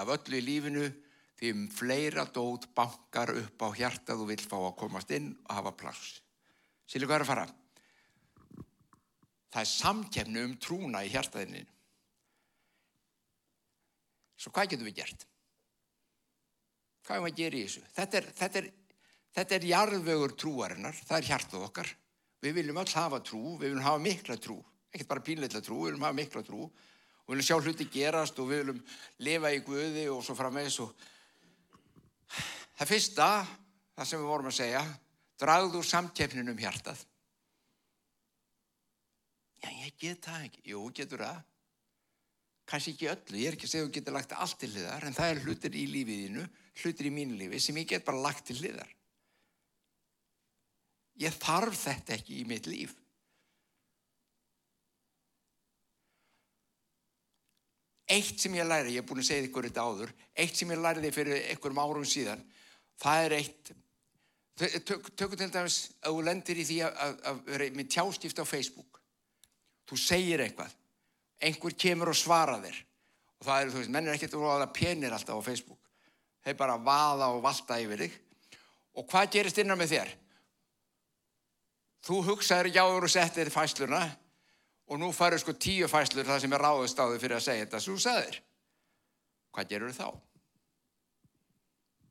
af 0.00 0.08
öllu 0.14 0.38
í 0.38 0.44
lífinu, 0.46 0.86
því 1.36 1.50
um 1.52 1.66
fleira 1.68 2.24
dót 2.32 2.64
bankar 2.72 3.34
upp 3.36 3.60
á 3.60 3.68
hjarta 3.76 4.16
þú 4.16 4.28
vill 4.30 4.40
fá 4.40 4.56
að 4.56 4.78
komast 4.80 5.12
inn 5.12 5.34
og 5.44 5.52
hafa 5.58 5.74
pláss. 5.76 6.22
Sýli 6.88 7.04
hvað 7.04 7.18
er 7.18 7.26
að 7.26 7.30
fara? 7.34 7.44
Það 9.52 9.60
er 9.60 9.70
samkefni 9.74 10.46
um 10.46 10.56
trúna 10.64 11.04
í 11.04 11.12
hjartaðinni. 11.12 11.62
Svo 14.40 14.54
hvað 14.54 14.72
getum 14.72 14.88
við 14.88 14.98
gert? 15.02 15.28
Hvað 17.04 17.16
er 17.18 17.24
maður 17.26 17.36
að 17.36 17.40
gera 17.42 17.58
í 17.58 17.64
þessu? 17.68 17.86
Þetta 18.00 18.22
er, 18.22 18.32
þetta 18.40 18.62
er, 18.62 18.74
þetta 19.36 19.58
er 19.58 19.70
jarðvögur 19.74 20.38
trúarinnar, 20.40 21.00
það 21.04 21.20
er 21.20 21.32
hjartað 21.34 21.68
okkar. 21.68 21.96
Við 22.40 22.60
viljum 22.62 22.80
öll 22.80 22.92
hafa 22.96 23.20
trú, 23.20 23.46
við 23.58 23.74
viljum 23.74 23.88
hafa 23.92 24.06
mikla 24.08 24.40
trú, 24.40 24.62
ekkert 24.88 25.10
bara 25.12 25.28
pínleitla 25.28 25.60
trú, 25.60 25.82
við 25.82 25.92
viljum 25.92 26.08
hafa 26.08 26.24
mikla 26.24 26.48
trú 26.48 26.68
og 27.28 27.34
við 27.34 27.42
viljum 27.42 27.44
sjá 27.44 27.58
hluti 27.60 27.84
gerast 27.92 28.38
og 28.40 28.48
við 28.48 28.62
viljum 28.62 28.78
lifa 29.20 29.50
í 29.52 29.60
Guði 29.66 30.04
og 30.08 30.22
svo 30.24 30.32
framvegs 30.38 30.78
og 30.80 30.94
það 32.78 32.88
fyrsta, 32.88 33.26
það 33.98 34.08
sem 34.08 34.22
við 34.22 34.30
vorum 34.32 34.48
að 34.48 34.56
segja, 34.56 34.80
dragðu 35.36 35.82
samkefnin 35.84 36.48
um 36.48 36.62
hjartað. 36.62 37.02
Já, 39.60 39.68
ég 39.84 39.98
get 40.00 40.24
það 40.24 40.46
ekki. 40.46 40.62
Jú, 40.72 40.86
getur 40.96 41.24
það. 41.26 41.42
Kanski 42.68 42.94
ekki 42.94 43.10
öllu, 43.12 43.40
ég 43.42 43.50
er 43.50 43.58
ekki 43.58 43.68
að 43.68 43.72
segja 43.74 43.84
að 43.84 43.90
þú 43.90 43.96
getur 43.98 44.16
lagt 44.16 44.32
allt 44.36 44.58
til 44.62 44.70
hliðar, 44.72 45.04
en 45.04 45.16
það 45.16 45.32
er 45.34 45.42
hlutir 45.44 45.76
í 45.76 45.84
lífiðinu, 45.88 46.46
hlutir 46.82 47.08
í 47.08 47.12
mínu 47.12 47.36
lífi 47.42 47.60
sem 47.64 47.80
ég 47.80 47.92
get 47.92 48.08
bara 48.08 48.24
lagt 48.24 48.48
til 48.48 48.56
hliðar. 48.60 48.88
Ég 51.20 51.36
þarf 51.42 51.76
þetta 51.76 52.16
ekki 52.16 52.40
í 52.40 52.48
mitt 52.48 52.68
líf. 52.70 52.96
Eitt 58.08 58.40
sem 58.40 58.54
ég 58.56 58.64
læri, 58.64 58.94
ég 58.96 59.02
er 59.02 59.08
búin 59.08 59.20
að 59.20 59.28
segja 59.28 59.44
ykkur 59.48 59.68
þetta 59.68 59.84
áður, 59.84 60.14
eitt 60.32 60.56
sem 60.56 60.70
ég 60.72 60.80
læriði 60.80 61.10
fyrir 61.12 61.42
einhverjum 61.52 61.80
árum 61.82 62.06
síðan, 62.08 62.44
það 63.02 63.24
er 63.26 63.34
eitt, 63.36 63.72
tökum 64.58 65.38
til 65.38 65.50
dæmis 65.52 65.78
að 66.02 66.16
þú 66.16 66.22
lendir 66.26 66.58
í 66.58 66.64
því 66.66 66.78
að, 66.88 67.42
vera 67.46 67.68
með 67.76 67.90
tjáskipt 67.94 68.40
á 68.42 68.44
Facebook 68.48 68.98
þú 69.88 69.98
segir 70.02 70.42
eitthvað 70.42 70.74
einhver 71.38 71.76
kemur 71.78 72.12
og 72.12 72.18
svara 72.18 72.58
þér 72.62 72.78
og 73.38 73.46
það 73.46 73.60
er, 73.60 73.70
þú 73.72 73.82
veist, 73.82 73.92
menn 73.94 74.08
er 74.08 74.16
ekkert 74.16 74.34
að 74.34 74.46
voða 74.46 74.70
penir 74.74 75.14
alltaf 75.14 75.38
á 75.38 75.46
Facebook 75.46 75.92
þeir 76.44 76.58
bara 76.58 76.78
vaða 76.82 77.28
og 77.34 77.44
valda 77.44 77.78
yfir 77.84 78.02
þig 78.04 78.16
og 78.98 79.06
hvað 79.12 79.30
gerist 79.36 79.60
innan 79.62 79.78
með 79.78 79.94
þér? 79.94 80.14
Þú 82.08 82.18
hugsaður 82.26 82.72
jáður 82.74 83.06
og 83.06 83.12
settir 83.12 83.50
fæsluna 83.52 84.02
og 84.88 85.00
nú 85.00 85.10
farur 85.12 85.40
sko 85.40 85.54
tíu 85.54 85.88
fæslur 85.90 86.26
það 86.26 86.44
sem 86.44 86.56
er 86.56 86.64
ráðust 86.64 87.00
á 87.00 87.04
þig 87.08 87.20
fyrir 87.22 87.38
að 87.38 87.46
segja 87.46 87.64
þetta 87.66 87.82
sem 87.84 87.94
þú 87.96 88.04
sagðir 88.06 88.38
hvað 89.52 89.72
gerur 89.72 89.96
þá 89.96 90.08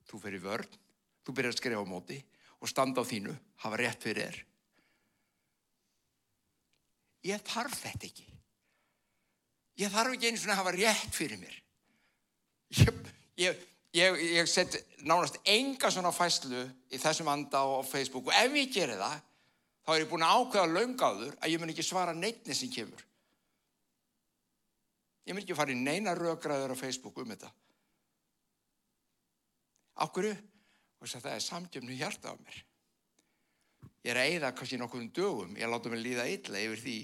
þú 0.07 0.22
fyrir 0.25 0.46
vörn 0.46 0.77
þú 1.25 1.34
byrjar 1.34 1.55
að 1.55 1.62
skrifa 1.62 1.84
á 1.84 1.91
móti 1.93 2.22
og 2.57 2.69
standa 2.72 3.01
á 3.01 3.10
þínu 3.10 3.34
hafa 3.63 3.81
rétt 3.81 4.05
fyrir 4.05 4.27
þér 4.27 4.46
ég 7.27 7.48
þarf 7.48 7.79
þetta 7.81 8.07
ekki. 8.07 8.27
Ég 9.77 9.93
þarf 9.93 10.15
ekki 10.15 10.29
einu 10.29 10.41
svona 10.41 10.55
að 10.55 10.62
hafa 10.62 10.75
rétt 10.75 11.15
fyrir 11.15 11.41
mér. 11.41 11.57
Ég, 12.74 13.01
ég, 13.39 13.65
ég, 13.96 14.19
ég 14.39 14.50
set 14.50 14.79
nánast 15.07 15.38
enga 15.48 15.91
svona 15.93 16.12
fæslu 16.15 16.65
í 16.91 17.00
þessum 17.01 17.29
anda 17.31 17.62
á 17.63 17.79
Facebook 17.88 18.31
og 18.31 18.38
ef 18.38 18.57
ég 18.57 18.74
gerir 18.74 19.00
það, 19.00 19.19
þá 19.88 19.94
er 19.94 20.01
ég 20.03 20.10
búin 20.12 20.25
að 20.27 20.41
ákveða 20.41 20.72
laungáður 20.74 21.36
að 21.39 21.53
ég 21.53 21.62
mun 21.62 21.72
ekki 21.72 21.86
svara 21.88 22.12
neitni 22.15 22.56
sem 22.58 22.72
kemur. 22.74 23.03
Ég 25.24 25.32
mun 25.32 25.39
ekki 25.46 25.56
fara 25.56 25.72
í 25.72 25.79
neina 25.79 26.12
rökraður 26.15 26.75
á 26.75 26.77
Facebook 26.79 27.22
um 27.24 27.32
þetta. 27.32 27.48
Ákveðu, 30.03 30.34
það 31.08 31.29
er 31.32 31.46
samgjöfnu 31.46 31.96
hjarta 31.96 32.32
á 32.32 32.36
mér. 32.36 32.58
Ég 34.03 34.12
er 34.12 34.20
að 34.20 34.34
eigða 34.34 34.51
kannski 34.60 34.79
nokkuðum 34.82 35.10
dögum, 35.15 35.56
ég 35.56 35.72
láta 35.72 35.91
mig 35.91 36.03
líða 36.03 36.27
illa 36.36 36.62
yfir 36.67 36.84
því 36.84 36.98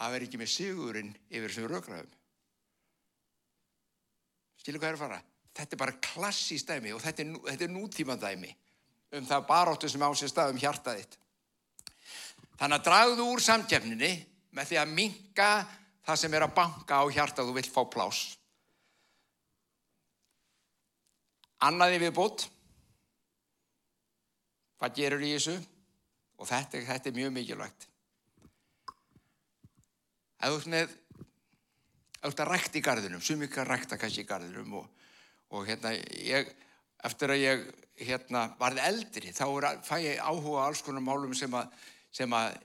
að 0.00 0.14
vera 0.14 0.26
ekki 0.28 0.40
með 0.40 0.52
sigurinn 0.54 1.12
yfir 1.28 1.50
þessum 1.50 1.68
raugraðum. 1.70 2.16
Skilu 4.62 4.80
hvað 4.80 4.92
er 4.92 4.98
að 4.98 5.02
fara? 5.02 5.20
Þetta 5.60 5.76
er 5.76 5.82
bara 5.82 6.00
klassíst 6.06 6.70
dæmi 6.70 6.94
og 6.94 7.02
þetta 7.02 7.26
er, 7.26 7.34
þetta 7.50 7.66
er 7.66 7.74
nútíma 7.74 8.16
dæmi 8.22 8.54
um 9.18 9.26
það 9.26 9.46
baróttu 9.50 9.90
sem 9.90 10.02
á 10.02 10.10
sér 10.14 10.30
stað 10.30 10.54
um 10.54 10.62
hjartaðitt. 10.62 11.19
Þannig 12.60 12.76
að 12.76 12.86
dragðu 12.86 13.26
úr 13.32 13.40
samkjafninni 13.40 14.10
með 14.56 14.68
því 14.68 14.78
að 14.82 14.94
minka 14.98 15.50
það 16.04 16.20
sem 16.20 16.34
er 16.36 16.44
að 16.44 16.56
banka 16.58 17.00
á 17.00 17.04
hjartað 17.08 17.52
og 17.52 17.56
vill 17.56 17.68
fá 17.68 17.82
plás. 17.88 18.20
Annaði 21.64 22.00
við 22.02 22.16
bútt. 22.16 22.46
Hvað 24.80 24.96
gerur 24.96 25.24
í 25.24 25.34
þessu? 25.34 25.54
Og 26.40 26.48
þetta, 26.48 26.80
þetta 26.88 27.10
er 27.10 27.16
mjög 27.16 27.32
mikilvægt. 27.36 27.86
Ef 30.40 30.52
þú 30.52 30.56
ert 30.56 30.68
með, 30.72 30.94
ef 31.20 32.22
þú 32.22 32.30
ert 32.30 32.42
að 32.44 32.50
rækta 32.50 32.80
í 32.80 32.82
gardinum, 32.84 33.24
sumikar 33.24 33.68
rækta 33.68 33.98
kannski 34.00 34.24
í 34.24 34.28
gardinum 34.28 34.78
og, 34.80 34.86
og 35.52 35.68
hérna, 35.68 35.92
ég, 36.16 36.48
eftir 37.04 37.34
að 37.34 37.42
ég 37.42 37.66
hérna, 38.00 38.46
varði 38.60 38.84
eldri, 38.88 39.34
þá 39.36 39.44
er, 39.48 39.66
fæ 39.84 39.94
ég 40.00 40.22
áhuga 40.24 40.64
alls 40.64 40.80
konar 40.84 41.04
málum 41.04 41.36
sem 41.36 41.52
að, 41.56 41.68
sem 42.14 42.36
að 42.36 42.56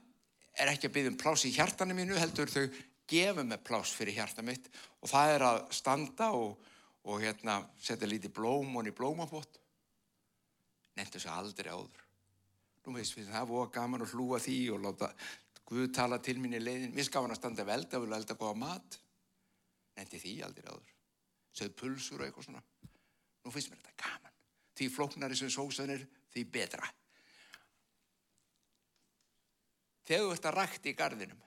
er 0.55 0.71
ekki 0.71 0.89
að 0.89 0.95
byggja 0.95 1.11
um 1.11 1.19
plás 1.19 1.45
í 1.47 1.53
hjartanum 1.55 1.99
mínu, 1.99 2.17
heldur 2.19 2.51
þau 2.51 2.65
gefa 3.09 3.43
mig 3.45 3.61
plás 3.65 3.91
fyrir 3.93 4.17
hjarta 4.17 4.45
mitt 4.45 4.69
og 5.01 5.11
það 5.11 5.33
er 5.35 5.45
að 5.49 5.59
standa 5.75 6.31
og, 6.33 6.55
og 7.05 7.21
hérna, 7.21 7.59
setja 7.77 8.09
lítið 8.09 8.33
blóm 8.33 8.77
og 8.79 8.89
í 8.89 8.95
blómabott. 8.95 9.59
Nefndi 10.95 11.19
þessu 11.19 11.33
aldrei 11.33 11.69
áður. 11.69 12.03
Nú 12.85 12.93
veist 12.95 13.17
við, 13.17 13.29
það 13.33 13.49
voru 13.49 13.73
gaman 13.73 14.05
að 14.05 14.13
hlúa 14.15 14.39
því 14.41 14.59
og 14.75 14.83
láta 14.85 15.09
Guð 15.65 15.87
tala 15.97 16.19
til 16.21 16.37
mín 16.37 16.53
í 16.53 16.61
leiðin. 16.61 16.93
Mér 16.93 17.07
skafan 17.07 17.33
að 17.33 17.39
standa 17.39 17.65
velda 17.65 17.97
og 17.97 18.05
vilja 18.05 18.19
elda 18.21 18.37
góða 18.37 18.57
mat. 18.61 18.97
Nendi 19.97 20.19
því 20.21 20.33
aldrei 20.45 20.67
áður. 20.69 20.91
Söð 21.57 21.71
pulsur 21.79 22.21
og 22.21 22.27
eitthvað 22.27 22.47
svona. 22.49 22.61
Nú 23.41 23.53
finnst 23.53 23.71
mér 23.71 23.81
þetta 23.81 23.95
gaman. 24.03 24.35
Því 24.77 24.89
flóknari 24.93 25.39
sem 25.39 25.49
sósanir, 25.49 26.03
því 26.35 26.43
betra. 26.53 26.89
Þegar 30.05 30.23
þú 30.23 30.33
ert 30.35 30.47
að 30.49 30.57
rækta 30.59 30.89
í 30.91 30.95
gardinum, 30.97 31.39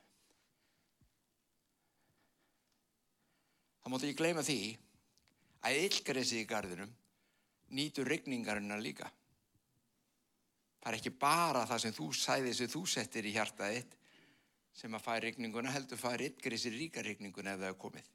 þá 3.78 3.86
móttu 3.92 4.10
ég 4.10 4.18
gleyma 4.18 4.42
því 4.46 4.60
að 5.68 5.82
yllgressi 5.84 6.42
í 6.42 6.48
gardinum 6.48 6.90
nýtur 7.76 8.08
regningarina 8.08 8.78
líka. 8.80 9.08
Það 10.78 10.90
er 10.92 10.98
ekki 10.98 11.14
bara 11.20 11.66
það 11.68 11.82
sem 11.84 11.94
þú 11.96 12.08
sæði 12.16 12.54
sem 12.54 12.70
þú 12.72 12.82
settir 12.88 13.26
í 13.26 13.34
hjartaðitt 13.34 13.96
sem 14.78 14.94
að 14.94 15.04
færi 15.04 15.26
regninguna 15.26 15.72
heldur 15.74 15.98
færi 15.98 16.28
ytgrisir 16.30 16.74
ríka 16.76 17.02
regninguna 17.02 17.56
ef 17.56 17.62
það 17.62 17.72
er 17.72 17.78
komið. 17.82 18.10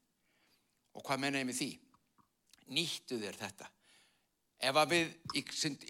Og 0.95 1.03
hvað 1.03 1.23
menna 1.23 1.41
ég 1.41 1.49
með 1.49 1.59
því? 1.59 1.71
Nýttu 2.73 3.19
þér 3.19 3.39
þetta. 3.41 3.69
ef 4.63 4.77
að 4.79 4.93
við 4.93 5.09
í, 5.35 5.41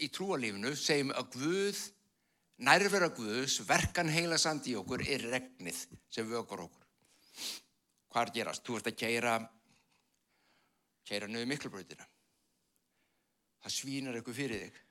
í 0.02 0.08
trúalífinu 0.10 0.72
segjum 0.74 1.12
að 1.14 1.28
Guð, 1.36 1.82
nærvera 2.62 3.10
Guðs, 3.14 3.60
verkan 3.66 4.10
heila 4.12 4.38
sandi 4.38 4.74
í 4.74 4.78
okkur 4.78 5.02
er 5.02 5.26
regnið 5.32 5.80
sem 6.12 6.28
vökur 6.28 6.66
okkur. 6.66 6.86
Hvað 8.12 8.22
er 8.22 8.30
að 8.30 8.38
gerast? 8.38 8.64
Þú 8.66 8.78
ert 8.78 8.90
að 8.90 8.98
keira, 9.00 9.34
keira 11.08 11.28
niður 11.30 11.50
miklubrautina. 11.50 12.06
Það 13.64 13.74
svínar 13.78 14.18
eitthvað 14.18 14.38
fyrir 14.38 14.66
þig 14.66 14.82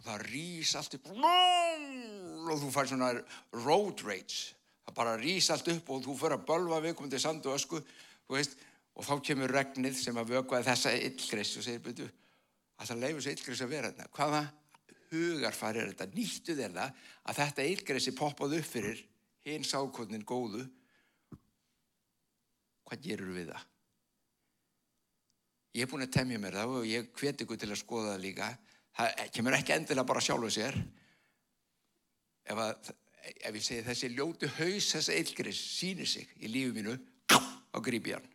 og 0.00 0.06
það 0.06 0.22
rís 0.30 0.70
allt 0.78 0.94
upp 0.96 1.10
og 1.10 2.62
þú 2.62 2.70
fær 2.72 2.88
svona 2.88 3.10
road 3.66 4.04
rage. 4.06 4.54
Það 4.86 4.96
bara 4.96 5.18
rís 5.20 5.50
allt 5.52 5.68
upp 5.74 5.90
og 5.92 6.06
þú 6.06 6.16
fyrir 6.22 6.38
að 6.38 6.46
bölva 6.48 6.80
viðkomandi 6.80 7.20
sand 7.20 7.44
og 7.50 7.58
ösku 7.58 7.82
þú 7.82 8.38
veist, 8.38 8.56
og 8.94 9.06
þá 9.06 9.14
kemur 9.26 9.52
regnið 9.52 9.98
sem 9.98 10.16
að 10.18 10.36
vökvaði 10.36 10.68
þessa 10.70 10.94
illgreis 10.96 11.52
og 11.58 11.66
segir, 11.66 11.82
byrju, 11.84 12.08
að 12.78 12.90
það 12.90 13.02
leifur 13.02 13.20
þessu 13.20 13.32
illgreis 13.34 13.62
að 13.64 13.72
vera 13.74 13.90
þetta. 13.90 14.10
Hvaða 14.16 14.42
hugarfari 15.10 15.82
er 15.82 15.92
þetta? 15.92 16.08
Nýttu 16.14 16.56
þér 16.58 16.76
það 16.76 17.00
að 17.30 17.40
þetta 17.40 17.66
illgreisi 17.70 18.14
poppaði 18.16 18.60
upp 18.60 18.70
fyrir 18.70 19.02
hinn 19.46 19.66
sákotnin 19.66 20.26
góðu. 20.26 20.64
Hvað 22.88 23.04
gerur 23.04 23.34
við 23.36 23.52
það? 23.52 23.66
Ég 25.78 25.86
er 25.86 25.90
búin 25.90 26.02
að 26.02 26.16
temja 26.16 26.40
mér 26.42 26.56
það 26.58 26.72
og 26.80 26.88
ég 26.90 27.12
hveti 27.14 27.46
ykkur 27.46 27.60
til 27.62 27.70
að 27.70 27.78
skoða 27.78 28.14
það 28.14 28.24
líka. 28.24 28.48
Það 28.98 29.20
kemur 29.36 29.56
ekki 29.56 29.76
endilega 29.76 30.08
bara 30.08 30.24
sjálfuð 30.24 30.54
sér. 30.56 30.78
Ef, 32.50 32.58
að, 32.58 32.90
ef 33.30 33.54
ég 33.60 33.64
segi 33.64 33.86
þessi 33.86 34.10
ljótu 34.16 34.50
haus 34.56 34.90
þessa 34.96 35.14
eilgris 35.14 35.62
sýnir 35.78 36.10
sig 36.10 36.32
í 36.42 36.50
lífu 36.50 36.74
mínu, 36.74 36.96
þá 37.30 37.78
gríp 37.86 38.10
ég 38.10 38.18
hann. 38.18 38.30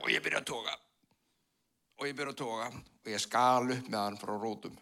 Og 0.00 0.10
ég 0.10 0.22
byrja 0.24 0.42
að 0.42 0.50
toga. 0.50 0.74
Og 2.00 2.06
ég 2.08 2.16
byrja 2.16 2.32
að 2.32 2.38
toga 2.40 2.66
og 2.72 3.08
ég 3.12 3.20
skal 3.20 3.66
upp 3.74 3.88
með 3.92 4.00
hann 4.00 4.14
frá 4.16 4.30
rótum. 4.32 4.76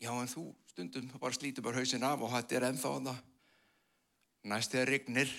Já 0.00 0.08
en 0.14 0.30
þú 0.30 0.46
stundum 0.70 1.10
bara 1.20 1.36
slítur 1.36 1.64
bara 1.66 1.82
hausin 1.82 2.06
af 2.08 2.24
og 2.24 2.32
er 2.56 2.64
ennþá 2.70 2.92
hann. 2.94 3.10
Næst 4.48 4.72
þegar 4.72 4.88
rignir, 4.88 5.34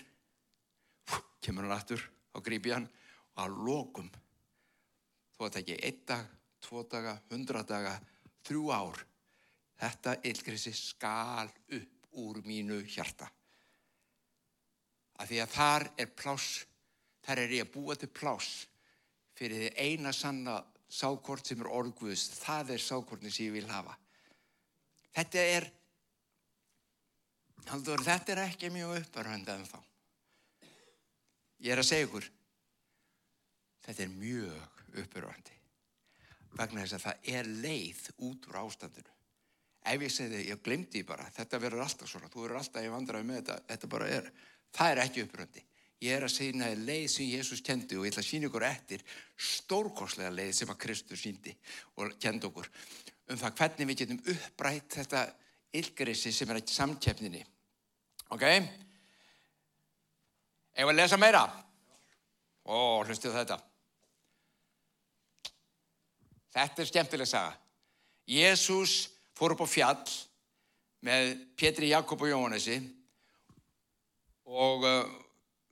kemur 1.42 1.66
hann 1.66 1.74
aftur 1.74 2.06
og 2.38 2.46
gríp 2.46 2.70
ég 2.70 2.78
hann 2.78 2.86
og 2.86 3.42
að 3.48 3.58
lokum 3.66 4.14
þó 5.34 5.48
að 5.48 5.52
það 5.56 5.60
ekki 5.64 5.80
einn 5.90 6.06
dag, 6.06 6.30
tvo 6.62 6.86
daga, 6.92 7.18
hundra 7.32 7.66
daga, 7.66 7.98
þrjú 8.46 8.70
ár. 8.74 9.04
Þetta 9.78 10.18
illgrisi 10.26 10.74
skal 10.74 11.50
upp 11.50 12.08
úr 12.18 12.42
mínu 12.46 12.84
hjarta. 12.86 13.26
Af 15.18 15.30
því 15.30 15.42
að 15.42 15.54
þar 15.58 15.92
er 15.98 16.10
pláss, 16.14 16.66
þar 17.26 17.42
er 17.42 17.54
ég 17.58 17.66
að 17.66 17.74
búa 17.74 17.98
til 17.98 18.14
pláss 18.14 18.68
fyrir 19.38 19.64
því 19.64 19.72
eina 19.86 20.14
sanna 20.14 20.58
sákort 20.90 21.48
sem 21.48 21.62
er 21.62 21.72
orðguðs. 21.72 22.28
Það 22.42 22.74
er 22.76 22.84
sákortin 22.84 23.34
sem 23.34 23.50
ég 23.50 23.58
vil 23.60 23.68
hafa. 23.70 23.98
Þetta 25.18 25.44
er, 25.58 25.68
haldur, 27.72 28.04
þetta 28.06 28.36
er 28.36 28.44
ekki 28.48 28.72
mjög 28.74 28.98
upparhönda 29.02 29.58
en 29.58 29.68
þá. 29.68 29.78
Ég 31.66 31.74
er 31.74 31.82
að 31.82 31.90
segja 31.90 32.06
ykkur, 32.06 32.26
þetta 33.88 34.04
er 34.06 34.18
mjög 34.18 35.00
uppurvandi 35.02 35.56
vegna 36.58 36.84
þess 36.84 36.98
að 36.98 37.06
það 37.06 37.32
er 37.38 37.50
leið 37.66 38.04
út 38.28 38.50
úr 38.50 38.60
ástandinu 38.64 39.16
ef 39.88 40.04
ég 40.04 40.12
segi 40.12 40.34
þið, 40.34 40.46
ég 40.52 40.62
glemdi 40.66 41.04
bara 41.08 41.28
þetta 41.36 41.62
verður 41.64 41.84
alltaf 41.86 42.12
svona, 42.12 42.30
þú 42.32 42.44
verður 42.44 42.62
alltaf 42.62 42.86
í 42.86 42.92
vandræði 42.92 43.28
með 43.28 43.40
þetta 43.42 43.58
þetta 43.72 43.90
bara 43.94 44.10
er, 44.18 44.30
það 44.76 44.94
er 44.94 45.04
ekki 45.04 45.26
uppurvandi 45.26 45.64
ég 46.04 46.14
er 46.14 46.26
að 46.28 46.36
það 46.38 46.68
er 46.68 46.86
leið 46.86 47.08
sem 47.10 47.30
Jésús 47.32 47.64
kendi 47.66 47.98
og 47.98 48.06
ég 48.06 48.14
ætla 48.14 48.24
að 48.24 48.30
sína 48.30 48.50
ykkur 48.50 48.66
eftir 48.68 49.04
stórkoslega 49.50 50.34
leið 50.34 50.54
sem 50.60 50.72
að 50.74 50.82
Kristus 50.84 51.24
síndi 51.24 51.54
og 51.98 52.14
kendi 52.22 52.50
okkur 52.50 52.70
um 53.28 53.40
það 53.40 53.56
hvernig 53.60 53.90
við 53.90 54.02
getum 54.04 54.20
upprætt 54.34 55.00
þetta 55.00 55.24
ylgrissi 55.78 56.32
sem 56.32 56.50
er 56.52 56.62
ekki 56.62 56.76
samkeppninni. 56.76 57.42
Ok? 58.34 58.46
Ef 60.78 60.86
að 60.86 60.98
lesa 61.00 61.20
meira? 61.20 61.44
Ó, 62.68 63.04
hlustu 63.08 63.32
þetta. 63.34 63.58
Þetta 66.54 66.84
er 66.84 66.90
skemmtileg 66.90 67.30
saga. 67.30 67.54
Jésús 68.28 69.08
fór 69.38 69.56
upp 69.56 69.64
á 69.64 69.68
fjall 69.70 70.16
með 71.06 71.36
Pétri, 71.58 71.92
Jakob 71.94 72.22
og 72.22 72.32
Jóhannesi 72.32 72.78
og 74.48 74.86
uh, 74.88 75.27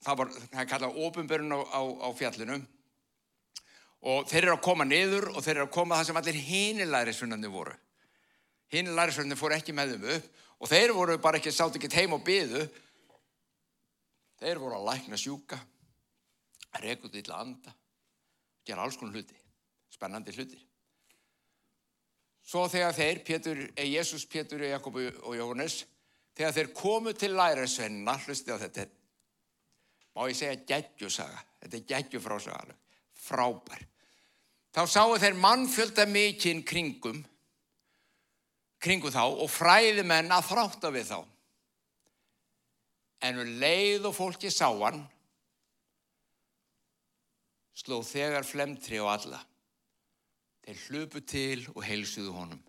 það 0.05 0.19
var, 0.19 0.31
það 0.51 0.61
er 0.61 0.69
kallað 0.69 0.97
ofinbörun 1.07 1.55
á, 1.57 1.59
á, 1.65 1.81
á 2.05 2.09
fjallinu 2.17 2.59
og 4.05 4.27
þeir 4.29 4.43
eru 4.43 4.55
að 4.55 4.65
koma 4.67 4.85
niður 4.85 5.31
og 5.31 5.41
þeir 5.41 5.55
eru 5.55 5.65
að 5.65 5.73
koma 5.73 5.97
það 5.97 6.09
sem 6.09 6.19
allir 6.19 6.41
hinilærisvunandi 6.45 7.49
voru. 7.49 7.73
Hinilærisvunandi 8.73 9.37
fór 9.39 9.55
ekki 9.57 9.73
með 9.73 9.95
þeim 9.95 10.09
upp 10.15 10.43
og 10.61 10.69
þeir 10.71 10.93
voru 10.95 11.15
bara 11.21 11.39
ekki, 11.39 11.53
sátt 11.53 11.79
ekki 11.79 11.89
heim 11.95 12.13
og 12.17 12.21
byðu. 12.25 12.67
Þeir 14.41 14.61
voru 14.61 14.77
að 14.77 14.87
lækna 14.91 15.17
sjúka, 15.17 15.57
að 16.75 17.07
út 17.07 17.15
í 17.15 17.21
illa 17.23 17.39
anda, 17.39 17.73
gera 18.67 18.83
alls 18.83 18.97
konar 18.99 19.15
hluti, 19.15 19.37
spennandi 19.93 20.33
hlutir. 20.35 20.61
Svo 22.45 22.67
þegar 22.69 22.93
þeir, 22.93 23.21
Pétur, 23.25 23.61
eh, 23.73 23.87
Jésús, 23.89 24.27
Pétur, 24.29 24.61
Jakob 24.61 24.99
og 24.99 25.33
Jóhannes, 25.33 25.85
þegar 26.35 26.53
þeir 26.53 26.73
komu 26.77 27.13
til 27.13 27.31
lærisveinina, 27.33 28.19
hlusti 28.27 28.53
á 28.53 28.59
þetta, 28.61 28.85
má 30.15 30.30
ég 30.30 30.38
segja 30.39 30.63
geggjusaga, 30.69 31.41
þetta 31.62 31.78
er 31.78 31.88
geggjufrásaga, 31.91 32.75
frábær. 33.25 33.82
Þá 34.75 34.82
sáu 34.91 35.15
þeir 35.19 35.39
mannfjölda 35.39 36.06
mikinn 36.08 36.63
kringum, 36.67 37.21
kringu 38.80 39.12
þá 39.12 39.23
og 39.28 39.49
fræðimenn 39.51 40.32
að 40.36 40.49
þrátta 40.49 40.91
við 40.95 41.12
þá. 41.12 41.19
En 43.25 43.41
um 43.41 43.54
leið 43.60 44.08
og 44.10 44.15
fólki 44.15 44.51
sá 44.51 44.67
hann, 44.67 45.01
sló 47.75 48.01
þegar 48.06 48.47
flemtri 48.47 48.99
á 48.99 49.08
alla. 49.08 49.41
Þeir 50.65 50.84
hlupu 50.89 51.21
til 51.21 51.65
og 51.75 51.84
heilsuðu 51.86 52.34
honum. 52.36 52.62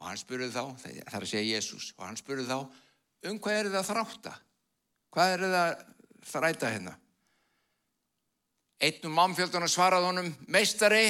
Og 0.00 0.08
hann 0.10 0.20
spurði 0.20 0.50
þá, 0.52 0.64
það 0.80 0.98
er 1.00 1.16
að 1.16 1.30
segja 1.30 1.56
Jésús, 1.56 1.92
og 1.96 2.04
hann 2.06 2.18
spurði 2.20 2.44
þá, 2.50 2.58
um 3.30 3.38
hvað 3.40 3.58
er 3.58 3.70
það 3.70 3.80
að 3.80 3.90
þrátta? 3.90 4.34
Hvað 5.14 5.34
er 5.34 5.44
það 5.44 5.58
að 5.60 5.93
þræta 6.26 6.72
hérna? 6.72 6.94
Einn 8.84 9.06
um 9.08 9.14
mannfjöldunum 9.16 9.70
svaraði 9.70 10.10
honum, 10.10 10.32
meistari, 10.50 11.06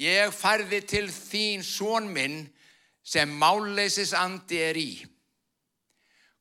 ég 0.00 0.32
færði 0.32 0.80
til 0.86 1.06
þín 1.12 1.64
són 1.66 2.08
minn 2.12 2.44
sem 3.06 3.30
málleysis 3.40 4.14
andi 4.16 4.60
er 4.62 4.78
í. 4.80 4.90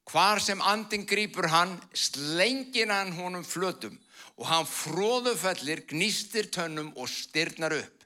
Hvar 0.06 0.40
sem 0.42 0.62
andin 0.62 1.06
grýpur 1.10 1.50
hann, 1.50 1.74
slengir 1.94 2.92
hann 2.94 3.16
honum 3.18 3.46
flötum 3.46 3.98
og 4.36 4.48
hann 4.50 4.68
fróðufellir, 4.68 5.86
gnýstir 5.90 6.52
tönnum 6.54 6.92
og 6.96 7.10
styrnar 7.10 7.74
upp. 7.78 8.04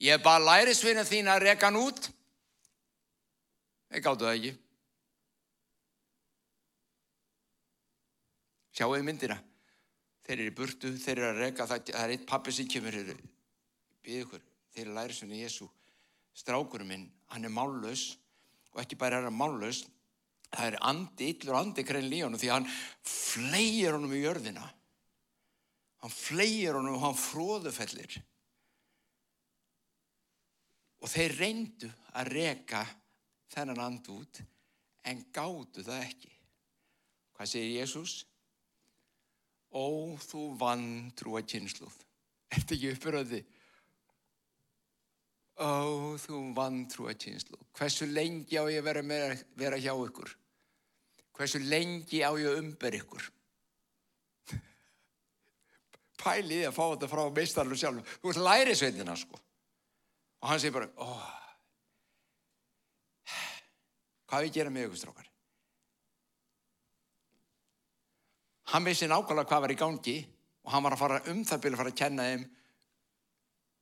Ég 0.00 0.22
bara 0.24 0.40
lærisvinna 0.40 1.04
þín 1.04 1.28
að 1.28 1.44
reka 1.44 1.68
hann 1.68 1.78
út. 1.78 2.08
Þeir 3.90 4.04
gáttu 4.06 4.26
það 4.26 4.36
ekki. 4.38 4.52
Sjáu 8.80 8.94
þið 8.94 9.02
myndina. 9.04 9.34
Þeir 10.24 10.38
eru 10.38 10.48
í 10.48 10.52
burtu, 10.56 10.90
þeir 10.96 11.18
eru 11.18 11.26
að 11.34 11.38
reka, 11.42 11.66
það, 11.68 11.80
það 11.90 12.04
er 12.06 12.12
eitt 12.14 12.22
pappi 12.30 12.52
sem 12.56 12.68
kemur, 12.70 12.94
býð 14.00 14.20
ykkur, 14.22 14.44
þeir 14.72 14.86
eru 14.86 14.94
lærisvinni 14.96 15.40
Jésu. 15.42 15.66
Strákurum 16.40 16.88
minn, 16.88 17.02
hann 17.28 17.44
er 17.44 17.52
mállaus 17.52 18.14
og 18.72 18.80
ekki 18.80 18.96
bara 18.96 19.18
er 19.18 19.26
hann 19.26 19.36
mállaus, 19.36 19.82
það 20.46 20.70
er 20.70 20.76
andi, 20.88 21.28
yllur 21.34 21.58
andi 21.58 21.84
krein 21.84 22.08
honum 22.14 22.40
því 22.40 22.52
hann 22.54 22.70
flegir 23.04 23.98
honum 23.98 24.16
í 24.16 24.22
jörðina. 24.22 24.64
Hann 26.00 26.16
flegir 26.16 26.80
honum 26.80 26.96
og 26.96 27.04
hann 27.04 27.20
fróðufellir. 27.20 28.16
Og 31.04 31.12
þeir 31.12 31.36
reyndu 31.36 31.92
að 32.16 32.32
reka 32.32 32.86
þennan 33.52 33.84
and 33.90 34.10
út 34.16 34.40
en 35.04 35.22
gátu 35.36 35.84
það 35.84 36.08
ekki. 36.08 36.34
Hvað 37.36 37.56
segir 37.58 37.80
Jésús? 37.82 38.18
Ó, 39.70 40.18
þú 40.18 40.50
vann 40.58 41.10
trúa 41.18 41.42
kynsluð. 41.46 41.94
Ertu 42.50 42.74
ekki 42.74 42.90
uppuröði? 42.96 43.40
Ó, 45.62 46.16
þú 46.18 46.40
vann 46.56 46.82
trúa 46.90 47.14
kynsluð. 47.14 47.62
Hversu 47.78 48.08
lengi 48.10 48.58
á 48.58 48.66
ég 48.66 48.80
að 48.80 48.88
vera, 48.88 49.04
með, 49.06 49.44
vera 49.60 49.78
hjá 49.78 49.92
ykkur? 49.94 50.32
Hversu 51.38 51.62
lengi 51.62 52.24
á 52.26 52.34
ég 52.34 52.50
að 52.50 52.58
umber 52.64 52.98
ykkur? 52.98 53.30
Pælið 56.24 56.66
að 56.66 56.76
fá 56.76 56.84
þetta 56.88 57.12
frá 57.14 57.24
meistarlu 57.38 57.78
sjálf. 57.78 58.18
Þú 58.18 58.34
ert 58.34 58.44
lærisveitina 58.48 59.16
sko. 59.20 59.38
Og 60.40 60.50
hann 60.50 60.60
segir 60.62 60.80
bara, 60.80 60.90
óh, 60.98 61.30
hvað 64.26 64.48
við 64.48 64.56
gera 64.58 64.72
með 64.74 64.88
ykkur 64.88 65.04
strákar? 65.04 65.29
Hann 68.70 68.86
vissi 68.86 69.08
nákvæmlega 69.10 69.48
hvað 69.50 69.64
var 69.64 69.72
í 69.74 69.78
gangi 69.78 70.16
og 70.64 70.72
hann 70.74 70.84
var 70.84 70.94
að 70.94 71.00
fara 71.00 71.22
um 71.32 71.44
það 71.46 71.62
byrja 71.62 71.76
að 71.76 71.80
fara 71.82 71.92
að 71.94 72.00
kenna 72.00 72.26
þeim 72.28 72.44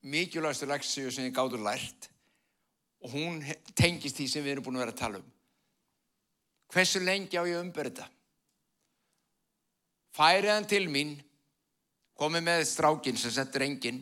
mikilvægastu 0.08 0.68
leksíu 0.70 1.10
sem 1.12 1.26
ég 1.26 1.34
gáður 1.36 1.64
lært 1.66 2.08
og 3.04 3.12
hún 3.12 3.42
tengist 3.76 4.16
því 4.18 4.28
sem 4.30 4.44
við 4.44 4.54
erum 4.54 4.68
búin 4.68 4.78
að 4.78 4.86
vera 4.86 4.94
að 4.94 5.02
tala 5.02 5.20
um. 5.20 5.26
Hversu 6.72 7.02
lengi 7.02 7.38
á 7.38 7.44
ég 7.48 7.60
umbyrða? 7.62 8.06
Færið 10.16 10.50
hann 10.50 10.66
til 10.68 10.88
mín, 10.90 11.12
komið 12.18 12.46
með 12.48 12.64
strákin 12.66 13.20
sem 13.20 13.32
settur 13.32 13.64
enginn, 13.64 14.00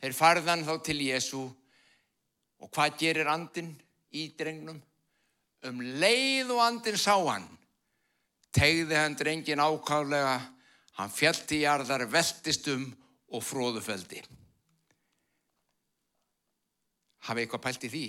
þeir 0.00 0.16
farðan 0.16 0.64
þá 0.64 0.74
til 0.86 0.98
Jésu 1.04 1.42
og 1.44 2.70
hvað 2.70 2.96
gerir 3.02 3.30
andin 3.30 3.74
í 4.14 4.30
drengnum? 4.38 4.80
Um 5.64 5.82
leið 6.00 6.54
og 6.54 6.62
andin 6.64 6.98
sá 7.00 7.14
hann, 7.18 7.46
tegði 8.54 8.98
hann 8.98 9.16
drengin 9.18 9.62
ákálega, 9.62 10.36
hann 10.98 11.10
fjallti 11.10 11.60
í 11.60 11.64
jarðar, 11.64 12.06
veltist 12.10 12.68
um 12.72 12.86
og 13.34 13.42
fróðufeldi. 13.42 14.22
Hafið 17.24 17.46
eitthvað 17.46 17.64
pælt 17.64 17.88
í 17.88 17.90
því? 17.90 18.04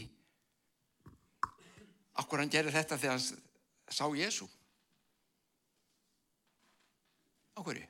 Akkur 2.22 2.44
hann 2.44 2.52
gerir 2.52 2.76
þetta 2.76 3.00
þegar 3.00 3.18
hann 3.18 3.96
sá 3.96 4.06
Jésu? 4.16 4.48
Áhverju? 7.56 7.88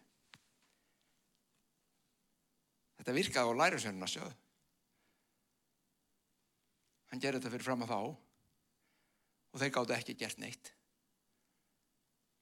Þetta 3.02 3.18
virkaði 3.20 3.54
á 3.54 3.60
lærisveinuna 3.62 4.10
sjöðu. 4.10 4.32
Hann 7.12 7.22
gerir 7.22 7.40
þetta 7.40 7.54
fyrir 7.54 7.68
fram 7.68 7.84
að 7.86 7.92
þá 7.94 8.00
og 9.56 9.62
þeir 9.62 9.76
gáttu 9.76 9.96
ekki 9.96 10.18
gert 10.20 10.42
neitt. 10.42 10.75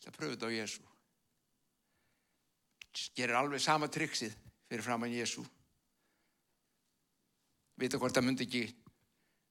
Það 0.03 0.17
pröfði 0.17 0.35
þetta 0.35 0.51
á 0.51 0.57
Jésu. 0.59 0.85
Gerir 3.17 3.39
alveg 3.39 3.61
sama 3.63 3.89
triksið 3.89 4.35
fyrir 4.69 4.85
fram 4.85 5.05
að 5.07 5.17
Jésu 5.17 5.43
vita 7.79 7.99
hvort 7.99 8.15
það 8.15 8.27
myndi 8.27 8.47
ekki 8.47 8.63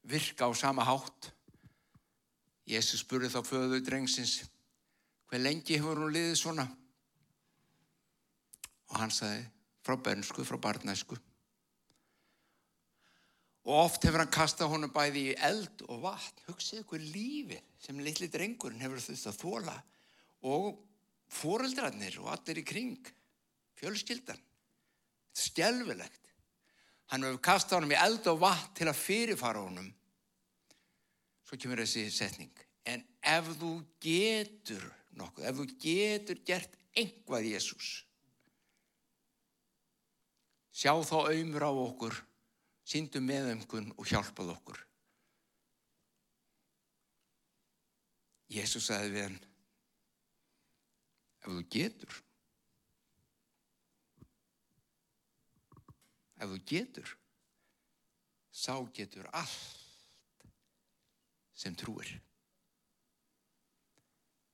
virka 0.09 0.49
á 0.49 0.51
sama 0.57 0.87
hátt. 0.87 1.33
Jésús 2.69 3.03
spurði 3.03 3.33
þá 3.33 3.41
föðu 3.47 3.81
drengsins, 3.83 4.39
hver 5.29 5.43
lengi 5.43 5.79
hefur 5.81 6.05
hún 6.05 6.15
liðið 6.15 6.39
svona? 6.39 6.69
Og 8.93 8.97
hann 9.01 9.13
sagði, 9.13 9.43
frá 9.83 9.97
bernsku, 9.99 10.45
frá 10.47 10.61
barnæsku. 10.63 11.19
Og 13.67 13.79
oft 13.79 14.05
hefur 14.07 14.23
hann 14.23 14.35
kastað 14.35 14.73
honum 14.75 14.93
bæði 14.95 15.29
í 15.31 15.37
eld 15.49 15.85
og 15.89 16.03
vatn. 16.03 16.47
Hugsið 16.49 16.83
ykkur 16.83 17.03
lífið 17.03 17.63
sem 17.83 18.01
litli 18.03 18.29
drengurinn 18.31 18.83
hefur 18.83 19.03
þurft 19.03 19.31
að 19.31 19.39
þóla. 19.43 19.77
Og 20.49 20.79
fóreldrarnir 21.33 22.19
og 22.23 22.33
allir 22.35 22.63
í 22.63 22.67
kring, 22.67 22.99
fjölskyldan. 23.79 24.39
Þetta 24.39 24.51
stjálfilegt. 25.33 26.31
Hann 27.13 27.25
hefur 27.27 27.43
kastað 27.45 27.81
honum 27.81 27.95
í 27.95 28.01
eld 28.01 28.27
og 28.31 28.41
vatn 28.43 28.75
til 28.77 28.89
að 28.91 29.01
fyrirfara 29.01 29.63
honum. 29.65 29.89
Svo 31.49 31.59
kemur 31.61 31.83
þessi 31.83 32.07
setning. 32.13 32.53
En 32.89 33.05
ef 33.21 33.49
þú 33.61 33.73
getur 34.03 34.85
nokkuð, 35.17 35.47
ef 35.49 35.59
þú 35.59 35.67
getur 35.81 36.41
gert 36.47 36.79
einhvað 36.97 37.49
Jésús, 37.53 37.91
sjá 40.73 40.93
þá 41.05 41.17
auðmur 41.21 41.65
á 41.69 41.73
okkur, 41.73 42.17
síndu 42.85 43.23
meðömkun 43.25 43.93
og 43.97 44.09
hjálpað 44.09 44.55
okkur. 44.57 44.81
Jésús 48.53 48.89
sagði 48.89 49.15
við 49.15 49.27
hann, 49.29 49.39
ef 51.43 51.51
þú 51.51 51.63
getur, 51.75 52.19
ef 56.39 56.51
þú 56.51 56.59
getur, 56.67 57.15
sá 58.53 58.75
getur 58.95 59.27
allt 59.33 59.81
sem 61.55 61.75
trúir. 61.79 62.11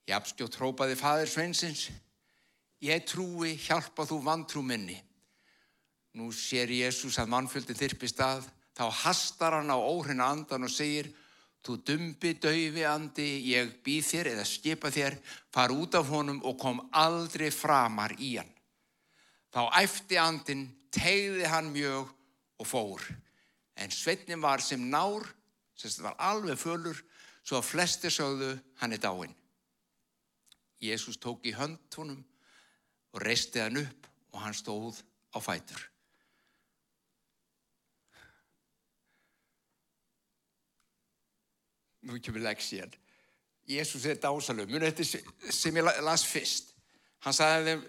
Jafnskjótt 0.08 0.56
hrópaði 0.56 0.96
fadir 0.96 1.28
Sveinsins, 1.28 1.88
ég 2.84 3.04
trúi, 3.04 3.52
hjálpa 3.60 4.06
þú 4.08 4.22
vantrú 4.24 4.62
minni. 4.64 4.96
Nú 6.16 6.30
sér 6.32 6.72
Jésús 6.72 7.18
að 7.20 7.32
mannfjöldin 7.34 7.76
þyrpist 7.76 8.20
að, 8.24 8.46
þá 8.72 8.84
hastar 9.04 9.58
hann 9.58 9.72
á 9.72 9.76
óhrina 9.76 10.30
andan 10.32 10.64
og 10.64 10.72
segir, 10.72 11.10
þú 11.64 11.76
dumbi 11.84 12.34
daufi 12.40 12.84
andi, 12.88 13.28
ég 13.50 13.74
býð 13.84 14.06
þér 14.12 14.30
eða 14.34 14.44
skipa 14.48 14.90
þér, 14.94 15.18
far 15.52 15.74
út 15.74 15.96
af 15.98 16.10
honum 16.12 16.40
og 16.46 16.58
kom 16.60 16.80
aldrei 16.92 17.50
framar 17.54 18.14
í 18.18 18.36
hann. 18.38 18.50
Þá 19.52 19.62
æfti 19.80 20.18
andin, 20.20 20.68
tegði 20.92 21.48
hann 21.48 21.72
mjög 21.72 22.12
og 22.58 22.68
fór. 22.68 23.04
En 23.78 23.90
sveitnin 23.94 24.42
var 24.42 24.62
sem 24.64 24.88
nár, 24.90 25.26
sem 25.78 26.02
var 26.04 26.16
alveg 26.18 26.58
fölur, 26.58 26.98
svo 27.42 27.60
að 27.60 27.68
flesti 27.70 28.10
sögðu 28.12 28.54
hann 28.80 28.92
er 28.92 29.02
dáinn. 29.02 29.34
Jésús 30.82 31.18
tók 31.18 31.46
í 31.48 31.54
hönd 31.56 31.94
honum 31.98 32.20
og 33.14 33.22
reisti 33.24 33.62
hann 33.62 33.80
upp 33.80 34.06
og 34.32 34.42
hann 34.44 34.54
stóð 34.54 35.00
á 35.34 35.38
fætur. 35.42 35.80
Nú 42.06 42.18
kemur 42.22 42.44
leksíðan. 42.44 42.92
Jésús 43.68 44.06
er 44.08 44.20
dásalum. 44.22 44.70
Munu 44.70 44.86
þetta 44.86 45.52
sem 45.52 45.76
ég 45.76 45.88
las 46.04 46.24
fyrst. 46.24 46.72
Hann 47.24 47.34
sagði 47.36 47.74
þeim 47.74 47.82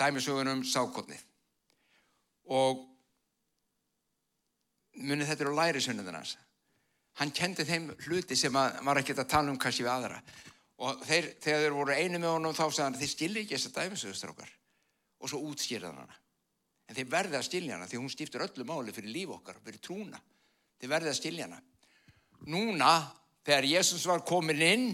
dæmisögunum 0.00 0.64
sákotnið. 0.66 1.20
Og 2.50 2.82
muni 5.04 5.28
þetta 5.28 5.46
eru 5.46 5.54
lærisönnum 5.54 6.10
hans. 6.14 6.36
Hann 7.20 7.30
kendi 7.34 7.66
þeim 7.66 7.92
hluti 8.08 8.36
sem 8.36 8.54
var 8.54 8.98
ekkert 8.98 9.22
að 9.22 9.30
tala 9.36 9.52
um 9.52 9.60
kannski 9.60 9.84
við 9.84 9.92
aðra. 9.92 10.18
Og 10.82 11.04
þeir, 11.06 11.28
þegar 11.42 11.62
þeir 11.62 11.76
voru 11.76 11.94
einu 11.94 12.18
með 12.18 12.32
honum 12.32 12.56
þá 12.56 12.64
sagði 12.64 12.84
hann 12.88 12.98
þeir 12.98 13.12
skilji 13.12 13.42
ekki 13.44 13.54
þessa 13.54 13.74
dæmisögustrákar. 13.76 14.54
Og 15.22 15.30
svo 15.30 15.44
útskýrðan 15.50 16.00
hana. 16.02 16.16
En 16.88 16.98
þeir 16.98 17.12
verði 17.12 17.38
að 17.38 17.46
skilja 17.46 17.76
hana 17.76 17.86
því 17.88 18.00
hún 18.00 18.10
stiftur 18.12 18.44
öllu 18.44 18.66
máli 18.66 18.92
fyrir 18.92 19.14
líf 19.14 19.36
okkar, 19.36 19.60
fyrir 19.64 19.80
trúna. 19.84 20.18
Þeir 20.80 20.90
verði 20.90 21.12
að 21.12 21.20
skilja 21.20 21.46
hana. 21.46 21.60
Núna, 22.50 22.90
þegar 23.44 23.68
Jésús 23.68 24.06
var 24.08 24.24
komin 24.26 24.62
inn 24.64 24.86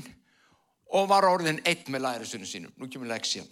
og 0.96 1.08
var 1.10 1.28
orðin 1.28 1.60
eitt 1.68 1.88
með 1.92 2.04
lærisunum 2.06 2.48
sínum, 2.48 2.74
nú 2.76 2.88
kemur 2.90 3.10
leksjan. 3.12 3.46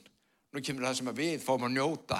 Nú 0.53 0.63
kemur 0.65 0.89
það 0.89 0.99
sem 0.99 1.13
við 1.15 1.39
fáum 1.45 1.69
að 1.69 1.77
njóta, 1.77 2.19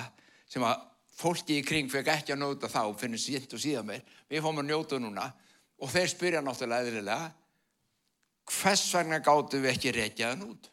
sem 0.49 0.65
að 0.65 0.85
fólki 1.19 1.59
í 1.59 1.67
kring 1.67 1.91
fekk 1.91 2.13
ekki 2.13 2.35
að 2.35 2.43
njóta 2.45 2.71
þá, 2.71 2.83
finnir 3.01 3.23
sínt 3.23 3.55
og 3.57 3.63
síðan 3.63 3.89
meir. 3.89 4.05
Við 4.31 4.45
fáum 4.45 4.63
að 4.63 4.69
njóta 4.71 5.01
núna 5.03 5.27
og 5.79 5.93
þeir 5.93 6.11
spyrja 6.13 6.43
náttúrulega 6.45 6.87
eðlilega, 6.87 7.31
hvers 8.49 8.85
vegna 8.95 9.23
gáttu 9.25 9.63
við 9.63 9.73
ekki 9.75 9.95
reykjaðan 9.97 10.45
út? 10.49 10.71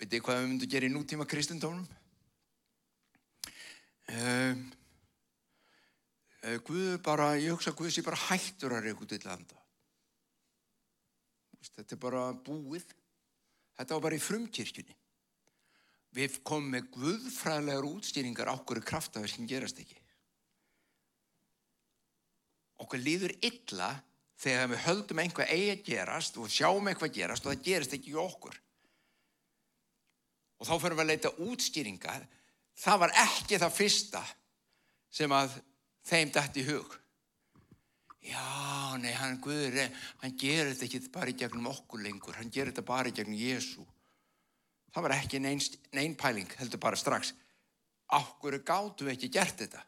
Veit 0.00 0.10
þið 0.10 0.22
hvað 0.26 0.38
við 0.38 0.48
myndum 0.48 0.66
að 0.66 0.72
gera 0.74 0.88
í 0.88 0.92
nútíma 0.92 1.26
kristendónum? 1.30 1.84
Um, 4.12 4.16
uh, 4.18 4.81
Guð 6.42 6.96
bara, 7.06 7.36
ég 7.38 7.54
hugsa 7.54 7.70
að 7.70 7.78
Guð 7.78 7.92
sé 7.94 8.02
bara 8.02 8.18
hættur 8.18 8.74
að 8.74 8.88
reyka 8.88 9.04
út 9.04 9.14
í 9.14 9.20
landa. 9.22 9.58
Þetta 11.62 11.94
er 11.94 12.00
bara 12.02 12.22
búið. 12.34 12.88
Þetta 13.78 13.94
var 13.94 14.04
bara 14.08 14.18
í 14.18 14.22
frumkirkjunni. 14.22 14.96
Við 16.12 16.40
komum 16.44 16.74
með 16.74 16.90
guðfræðlegar 16.96 17.86
útstýringar 17.88 18.50
okkur 18.52 18.82
kraftaverkin 18.84 19.48
gerast 19.48 19.78
ekki. 19.80 19.96
Okkur 22.82 23.00
líður 23.00 23.32
illa 23.46 23.94
þegar 24.42 24.72
við 24.72 24.84
höldum 24.88 25.22
einhvað 25.22 25.54
eigi 25.54 25.72
að 25.72 25.84
gerast 25.86 26.36
og 26.42 26.50
sjáum 26.52 26.90
eitthvað 26.90 27.16
gerast 27.16 27.46
og 27.46 27.54
það 27.54 27.64
gerist 27.68 27.96
ekki 27.96 28.12
í 28.12 28.18
okkur. 28.18 28.58
Og 30.58 30.68
þá 30.68 30.74
fyrir 30.74 30.98
við 30.98 31.04
að 31.04 31.12
leita 31.14 31.34
útstýringa. 31.46 32.16
Það 32.82 33.02
var 33.04 33.14
ekki 33.22 33.60
það 33.62 33.76
fyrsta 33.78 34.22
sem 35.12 35.32
að 35.36 35.54
þeim 36.08 36.32
dætt 36.34 36.58
í 36.60 36.66
hug. 36.66 36.98
Já, 38.22 38.94
nei, 39.02 39.10
hann 39.18 39.40
Guður, 39.42 39.88
hann 40.22 40.36
gerir 40.38 40.70
þetta 40.70 40.86
ekki 40.86 41.10
bara 41.14 41.32
í 41.32 41.38
gegnum 41.38 41.66
okkur 41.72 42.04
lengur, 42.04 42.36
hann 42.38 42.52
gerir 42.54 42.70
þetta 42.70 42.86
bara 42.86 43.10
í 43.10 43.16
gegnum 43.16 43.38
Jésu. 43.38 43.82
Það 44.92 45.06
var 45.06 45.14
ekki 45.16 45.40
neinn 45.42 45.62
nein 45.96 46.14
pæling, 46.18 46.50
heldur 46.60 46.80
bara 46.82 46.98
strax. 47.00 47.32
Okkur 48.12 48.60
gáttu 48.62 49.08
ekki 49.10 49.30
gert 49.32 49.58
þetta. 49.64 49.80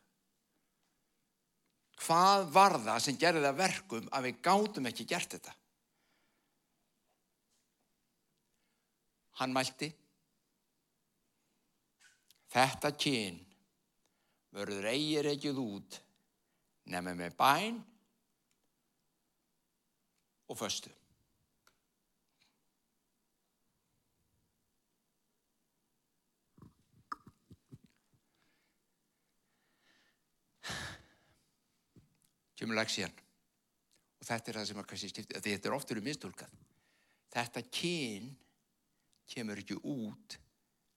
Hvað 2.05 2.49
var 2.57 2.79
það 2.81 3.03
sem 3.05 3.19
gerði 3.21 3.45
það 3.45 3.61
verkum 3.61 4.09
að 4.11 4.27
við 4.27 4.41
gátum 4.49 4.89
ekki 4.91 5.07
gert 5.09 5.37
þetta? 5.37 5.55
Hann 9.39 9.55
mælti. 9.55 9.91
Þetta 12.55 12.91
kyn 12.99 13.39
verður 14.55 14.91
eigir 14.91 15.31
ekkið 15.33 15.61
út 15.63 16.04
nefnum 16.91 17.19
með 17.19 17.37
bæn 17.39 17.81
og 20.49 20.59
föstu. 20.61 20.93
Tjómið 32.55 32.79
lags 32.79 32.99
í 33.01 33.05
hann 33.05 33.25
og 34.25 34.29
þetta 34.31 34.51
er 34.51 34.57
það 34.57 34.69
sem 34.71 34.79
að 34.81 34.87
kannski 34.89 35.09
skipta, 35.11 35.41
þetta 35.45 35.69
er 35.69 35.75
oftur 35.77 35.99
um 36.01 36.07
mistúlkað. 36.09 36.53
Þetta 37.35 37.63
kyn 37.69 38.31
kemur 39.29 39.61
ekki 39.61 39.77
út 39.83 40.39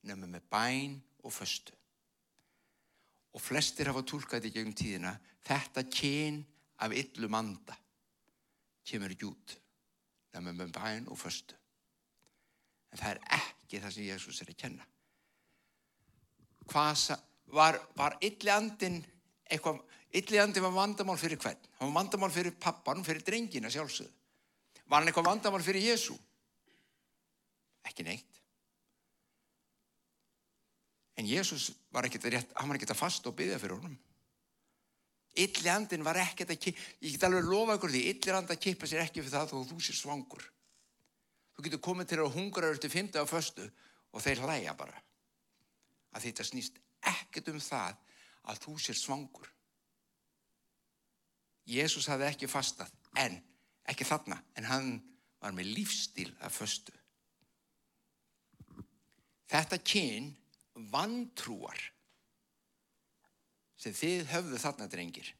nefnum 0.07 0.31
með 0.31 0.45
bæn 0.53 0.95
og 1.27 1.33
föstu. 1.35 1.75
Og 3.37 3.43
flestir 3.43 3.91
hafa 3.91 4.01
tólkað 4.01 4.49
í 4.49 4.53
gegnum 4.55 4.73
tíðina, 4.73 5.13
þetta 5.45 5.85
kyn 5.93 6.41
af 6.81 6.93
yllu 6.93 7.29
manda 7.29 7.77
kemur 8.87 9.13
ekki 9.13 9.27
út 9.27 9.57
nefnum 10.33 10.57
með 10.61 10.73
bæn 10.75 11.07
og 11.11 11.19
föstu. 11.19 11.55
En 12.91 12.99
það 12.99 13.13
er 13.13 13.21
ekki 13.39 13.81
það 13.83 13.93
sem 13.93 14.07
Jésús 14.07 14.41
er 14.43 14.51
að 14.51 14.59
kenna. 14.61 14.85
Hvað 16.67 17.03
var, 17.55 17.79
var 17.97 18.17
ylli 18.23 18.51
andin 18.51 18.99
eitthvað, 19.47 19.81
ylli 20.19 20.39
andin 20.41 20.65
var 20.67 20.75
vandamál 20.75 21.19
fyrir 21.19 21.39
hvern? 21.41 21.59
Það 21.77 21.85
var 21.85 21.95
vandamál 21.99 22.31
fyrir 22.33 22.57
pappan, 22.59 23.03
fyrir 23.07 23.25
drengina 23.27 23.71
sjálfsögðu. 23.71 24.13
Var 24.87 25.01
hann 25.01 25.11
eitthvað 25.11 25.29
vandamál 25.31 25.63
fyrir 25.63 25.89
Jésú? 25.89 26.15
Ekki 27.87 28.05
neitt. 28.07 28.36
En 31.17 31.25
Jésús 31.25 31.71
var 31.93 32.05
ekkert 32.05 32.27
að, 32.29 32.43
hann 32.59 32.69
var 32.69 32.77
ekkert 32.77 32.93
að 32.93 33.01
fasta 33.01 33.31
og 33.31 33.37
byggja 33.37 33.57
fyrir 33.61 33.79
honum. 33.79 33.97
Ylli 35.37 35.69
andin 35.69 36.05
var 36.05 36.17
ekkert 36.21 36.53
að 36.53 36.61
kippa, 36.61 36.85
ég 37.05 37.13
get 37.13 37.25
alveg 37.27 37.45
lofa 37.45 37.77
ykkur 37.77 37.93
því, 37.93 38.03
ylli 38.11 38.33
andin 38.33 38.55
að 38.55 38.63
kippa 38.63 38.89
sér 38.89 39.03
ekki 39.03 39.21
fyrir 39.21 39.33
það 39.35 39.51
þó 39.51 39.57
þú 39.69 39.77
sér 39.85 39.97
svangur. 39.99 40.45
Þú 41.53 41.65
getur 41.65 41.83
komið 41.87 42.09
til 42.11 42.19
að 42.21 42.37
hungra 42.37 42.71
eftir 42.73 42.93
fymta 42.93 43.21
á 43.21 43.25
föstu 43.29 43.65
og 44.13 44.23
þeir 44.23 44.41
hlæja 44.45 44.73
bara. 44.77 44.97
Að 46.13 46.29
þetta 46.29 46.45
snýst 46.47 46.79
ekkert 47.05 47.51
um 47.53 47.61
það 47.61 47.97
að 48.47 48.63
þú 48.65 48.77
sér 48.81 48.97
svangur. 48.97 49.51
Jésús 51.67 52.07
hafði 52.07 52.29
ekki 52.29 52.49
fastað, 52.49 52.93
en, 53.19 53.41
ekki 53.89 54.07
þarna, 54.07 54.37
en 54.55 54.69
hann 54.69 54.91
var 55.41 55.53
með 55.53 55.73
lífstíl 55.75 56.29
af 56.45 56.55
föstu. 56.55 56.93
Þetta 59.51 59.79
kyn 59.83 60.31
vantrúar 60.91 61.81
sem 63.77 63.93
þið 63.93 64.31
höfðu 64.31 64.61
þarna 64.61 64.87
drengir 64.91 65.33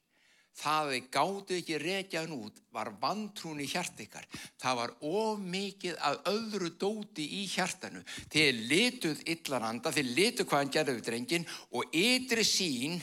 það 0.58 0.91
þið 0.91 1.08
gáttu 1.13 1.58
ekki 1.58 1.80
reykjaðan 1.82 2.36
út 2.38 2.62
var 2.73 2.89
vantrún 3.02 3.62
í 3.62 3.67
hjart 3.69 4.00
ykkar. 4.02 4.26
Það 4.58 4.78
var 4.80 4.93
of 5.06 5.41
mikið 5.41 5.97
af 6.10 6.30
öðru 6.32 6.71
dóti 6.82 7.26
í 7.39 7.43
hjartanu. 7.52 8.02
Þið 8.34 8.62
lituð 8.71 9.23
illananda 9.34 9.93
þið 9.93 10.13
lituð 10.17 10.50
hvað 10.50 10.63
hann 10.63 10.73
gerði 10.73 10.95
við 10.97 11.10
drengin 11.10 11.50
og 11.78 11.97
ytri 11.97 12.45
sín 12.47 12.97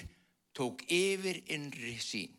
tók 0.54 0.82
yfir 0.90 1.42
innri 1.54 1.96
sín 2.02 2.32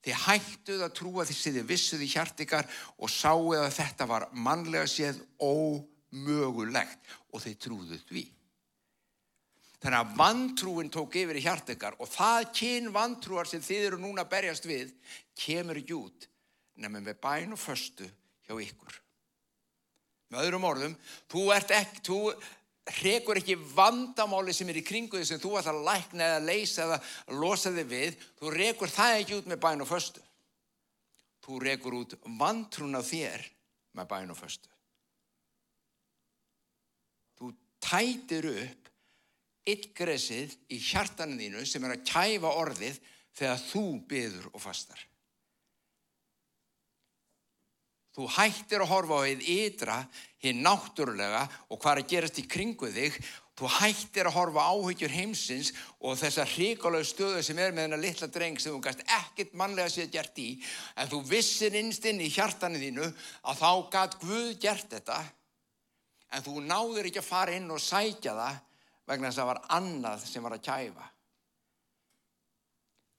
þið 0.00 0.20
hættuð 0.24 0.82
að 0.86 0.94
trúa 0.96 1.24
því 1.28 1.34
sem 1.36 1.56
þið 1.58 1.66
vissuð 1.68 2.04
í 2.06 2.10
hjart 2.14 2.38
ykkar 2.40 2.68
og 2.96 3.10
sáuð 3.12 3.58
að 3.60 3.74
þetta 3.76 4.06
var 4.08 4.28
mannlega 4.32 4.88
séð 4.88 5.20
ómögulegt 5.44 7.10
og 7.30 7.44
þið 7.44 7.58
trúðuð 7.66 8.06
því 8.08 8.24
Þannig 9.80 10.00
að 10.02 10.16
vantrúin 10.18 10.90
tók 10.92 11.14
yfir 11.16 11.38
í 11.40 11.44
hjart 11.44 11.70
ykkar 11.72 11.96
og 12.02 12.08
það 12.12 12.50
kyn 12.58 12.90
vantrúar 12.92 13.48
sem 13.48 13.62
þið 13.64 13.86
eru 13.86 14.00
núna 14.02 14.26
að 14.26 14.32
berjast 14.34 14.66
við 14.68 14.90
kemur 15.40 15.80
ekki 15.80 15.96
út 15.96 16.26
nefnum 16.80 17.04
með 17.04 17.20
bæn 17.22 17.54
og 17.56 17.60
föstu 17.60 18.08
hjá 18.44 18.56
ykkur. 18.60 18.96
Með 20.30 20.46
öðrum 20.46 20.66
orðum, 20.68 20.96
þú 21.32 21.44
ert 21.54 21.72
ekki, 21.74 22.02
þú 22.06 22.18
rekur 23.00 23.40
ekki 23.40 23.56
vandamáli 23.74 24.54
sem 24.54 24.68
er 24.70 24.80
í 24.80 24.84
kringu 24.86 25.18
því 25.18 25.28
sem 25.28 25.40
þú 25.42 25.56
ætlar 25.58 25.78
að 25.78 25.88
lækna 25.88 26.28
eða 26.28 26.44
leysa 26.44 26.84
eða 26.86 26.98
losa 27.40 27.72
þig 27.74 27.88
við, 27.90 28.18
þú 28.40 28.52
rekur 28.54 28.92
það 28.92 29.16
ekki 29.20 29.38
út 29.38 29.48
með 29.50 29.62
bæn 29.64 29.84
og 29.84 29.90
föstu. 29.90 30.24
Þú 31.40 31.62
rekur 31.64 31.96
út 32.02 32.16
vantrún 32.38 32.98
á 32.98 33.02
þér 33.02 33.46
með 33.98 34.10
bæn 34.12 34.32
og 34.32 34.38
föstu. 34.38 34.70
Þú 37.40 37.52
tætir 37.82 38.50
upp 38.52 38.79
yllgresið 39.68 40.56
í 40.72 40.80
hjartanum 40.80 41.40
þínu 41.40 41.66
sem 41.68 41.84
er 41.84 41.96
að 41.96 42.04
kæfa 42.08 42.56
orðið 42.62 43.00
þegar 43.36 43.62
þú 43.68 43.84
byður 44.10 44.50
og 44.54 44.62
fastar. 44.62 45.06
Þú 48.10 48.26
hættir 48.34 48.82
að 48.82 48.90
horfa 48.90 49.20
á 49.22 49.28
einn 49.30 49.44
ytra, 49.46 50.00
hinn 50.42 50.64
náttúrulega 50.64 51.44
og 51.70 51.78
hvað 51.78 51.92
er 51.92 52.02
að 52.02 52.10
gerast 52.10 52.40
í 52.42 52.48
kringu 52.50 52.90
þig. 52.90 53.16
Þú 53.60 53.68
hættir 53.76 54.26
að 54.26 54.36
horfa 54.38 54.64
áhyggjur 54.72 55.12
heimsins 55.14 55.70
og 56.00 56.16
þessa 56.18 56.46
hrikalögu 56.48 57.06
stöðu 57.06 57.42
sem 57.44 57.58
er 57.60 57.74
með 57.76 57.86
þennan 57.86 58.02
litla 58.02 58.28
dreng 58.32 58.58
sem 58.58 58.72
þú 58.72 58.80
gæst 58.86 59.04
ekkert 59.04 59.52
mannlega 59.60 59.92
séð 59.92 60.14
gert 60.16 60.40
í. 60.42 60.48
En 60.96 61.10
þú 61.12 61.20
vissir 61.28 61.76
innstinn 61.78 62.22
í 62.24 62.30
hjartanu 62.32 62.80
þínu 62.80 63.06
að 63.06 63.60
þá 63.60 63.70
gæt 63.94 64.18
Guð 64.24 64.50
gert 64.64 64.96
þetta. 64.96 65.20
En 66.34 66.46
þú 66.46 66.64
náður 66.64 67.10
ekki 67.10 67.22
að 67.22 67.30
fara 67.30 67.54
inn 67.54 67.70
og 67.70 67.82
sækja 67.84 68.34
það 68.38 68.58
vegna 69.10 69.30
þess 69.30 69.40
að 69.40 69.42
það 69.42 69.50
var 69.50 69.62
annað 69.76 70.26
sem 70.28 70.44
var 70.46 70.56
að 70.56 70.66
kæfa. 70.66 71.06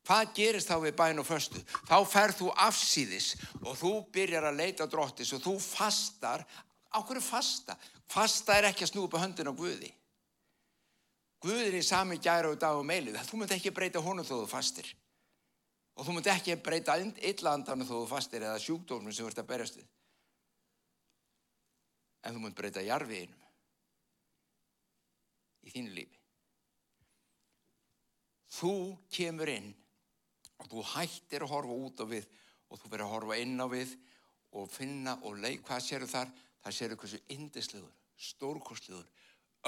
Hvað 0.08 0.34
gerist 0.36 0.72
þá 0.72 0.76
við 0.82 0.96
bæn 0.98 1.22
og 1.22 1.28
föstu? 1.28 1.62
Þá 1.88 1.98
ferð 2.10 2.38
þú 2.40 2.52
afsýðis 2.66 3.28
og 3.62 3.76
þú 3.80 3.92
byrjar 4.16 4.48
að 4.50 4.62
leita 4.64 4.88
dróttis 4.90 5.34
og 5.38 5.44
þú 5.44 5.56
fastar. 5.62 6.46
Á 6.92 7.00
hverju 7.00 7.22
fasta? 7.24 7.78
Fasta 8.10 8.58
er 8.58 8.72
ekki 8.72 8.88
að 8.88 8.94
snúpa 8.96 9.22
höndin 9.22 9.52
á 9.52 9.54
Guði. 9.54 9.92
Guðin 11.42 11.78
er 11.78 11.86
sami 11.86 12.18
gæra 12.22 12.50
og 12.52 12.60
dag 12.60 12.78
og 12.78 12.86
meilið. 12.86 13.22
Þú 13.30 13.40
myndi 13.40 13.58
ekki 13.58 13.74
breyta 13.74 14.02
honum 14.04 14.26
þó 14.26 14.36
þú 14.42 14.50
fastir. 14.50 14.90
Og 15.98 16.08
þú 16.08 16.18
myndi 16.18 16.34
ekki 16.34 16.58
breyta 16.66 16.98
illandanum 16.98 17.88
þó 17.88 17.96
þú 18.02 18.08
fastir 18.10 18.46
eða 18.46 18.62
sjúkdómnum 18.62 19.14
sem 19.14 19.26
þú 19.26 19.32
ert 19.32 19.44
að 19.44 19.52
berjast 19.54 19.80
við. 19.80 19.88
En 22.26 22.36
þú 22.36 22.44
myndi 22.44 22.58
breyta 22.58 22.86
jarfiðinum 22.86 23.41
í 25.66 25.74
þínu 25.74 25.94
lífi. 25.96 26.22
Þú 28.52 28.74
kemur 29.14 29.52
inn 29.52 29.72
og 30.62 30.70
þú 30.70 30.86
hættir 30.94 31.46
að 31.46 31.54
horfa 31.56 31.82
út 31.88 32.04
á 32.04 32.06
við 32.10 32.28
og 32.72 32.80
þú 32.80 32.92
verður 32.92 33.06
að 33.06 33.14
horfa 33.16 33.42
inn 33.42 33.64
á 33.64 33.68
við 33.72 33.94
og 34.60 34.72
finna 34.72 35.18
og 35.28 35.40
leik 35.40 35.64
hvað 35.68 35.86
séru 35.86 36.10
þar. 36.10 36.32
Það 36.62 36.76
séru 36.78 36.98
hversu 37.02 37.20
indislegur, 37.34 37.94
stórkostlegur, 38.22 39.08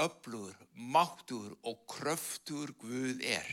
öflugur, 0.04 0.58
máttugur 0.74 1.56
og 1.66 1.80
kröftugur 1.90 2.76
Guð 2.84 3.24
er. 3.26 3.48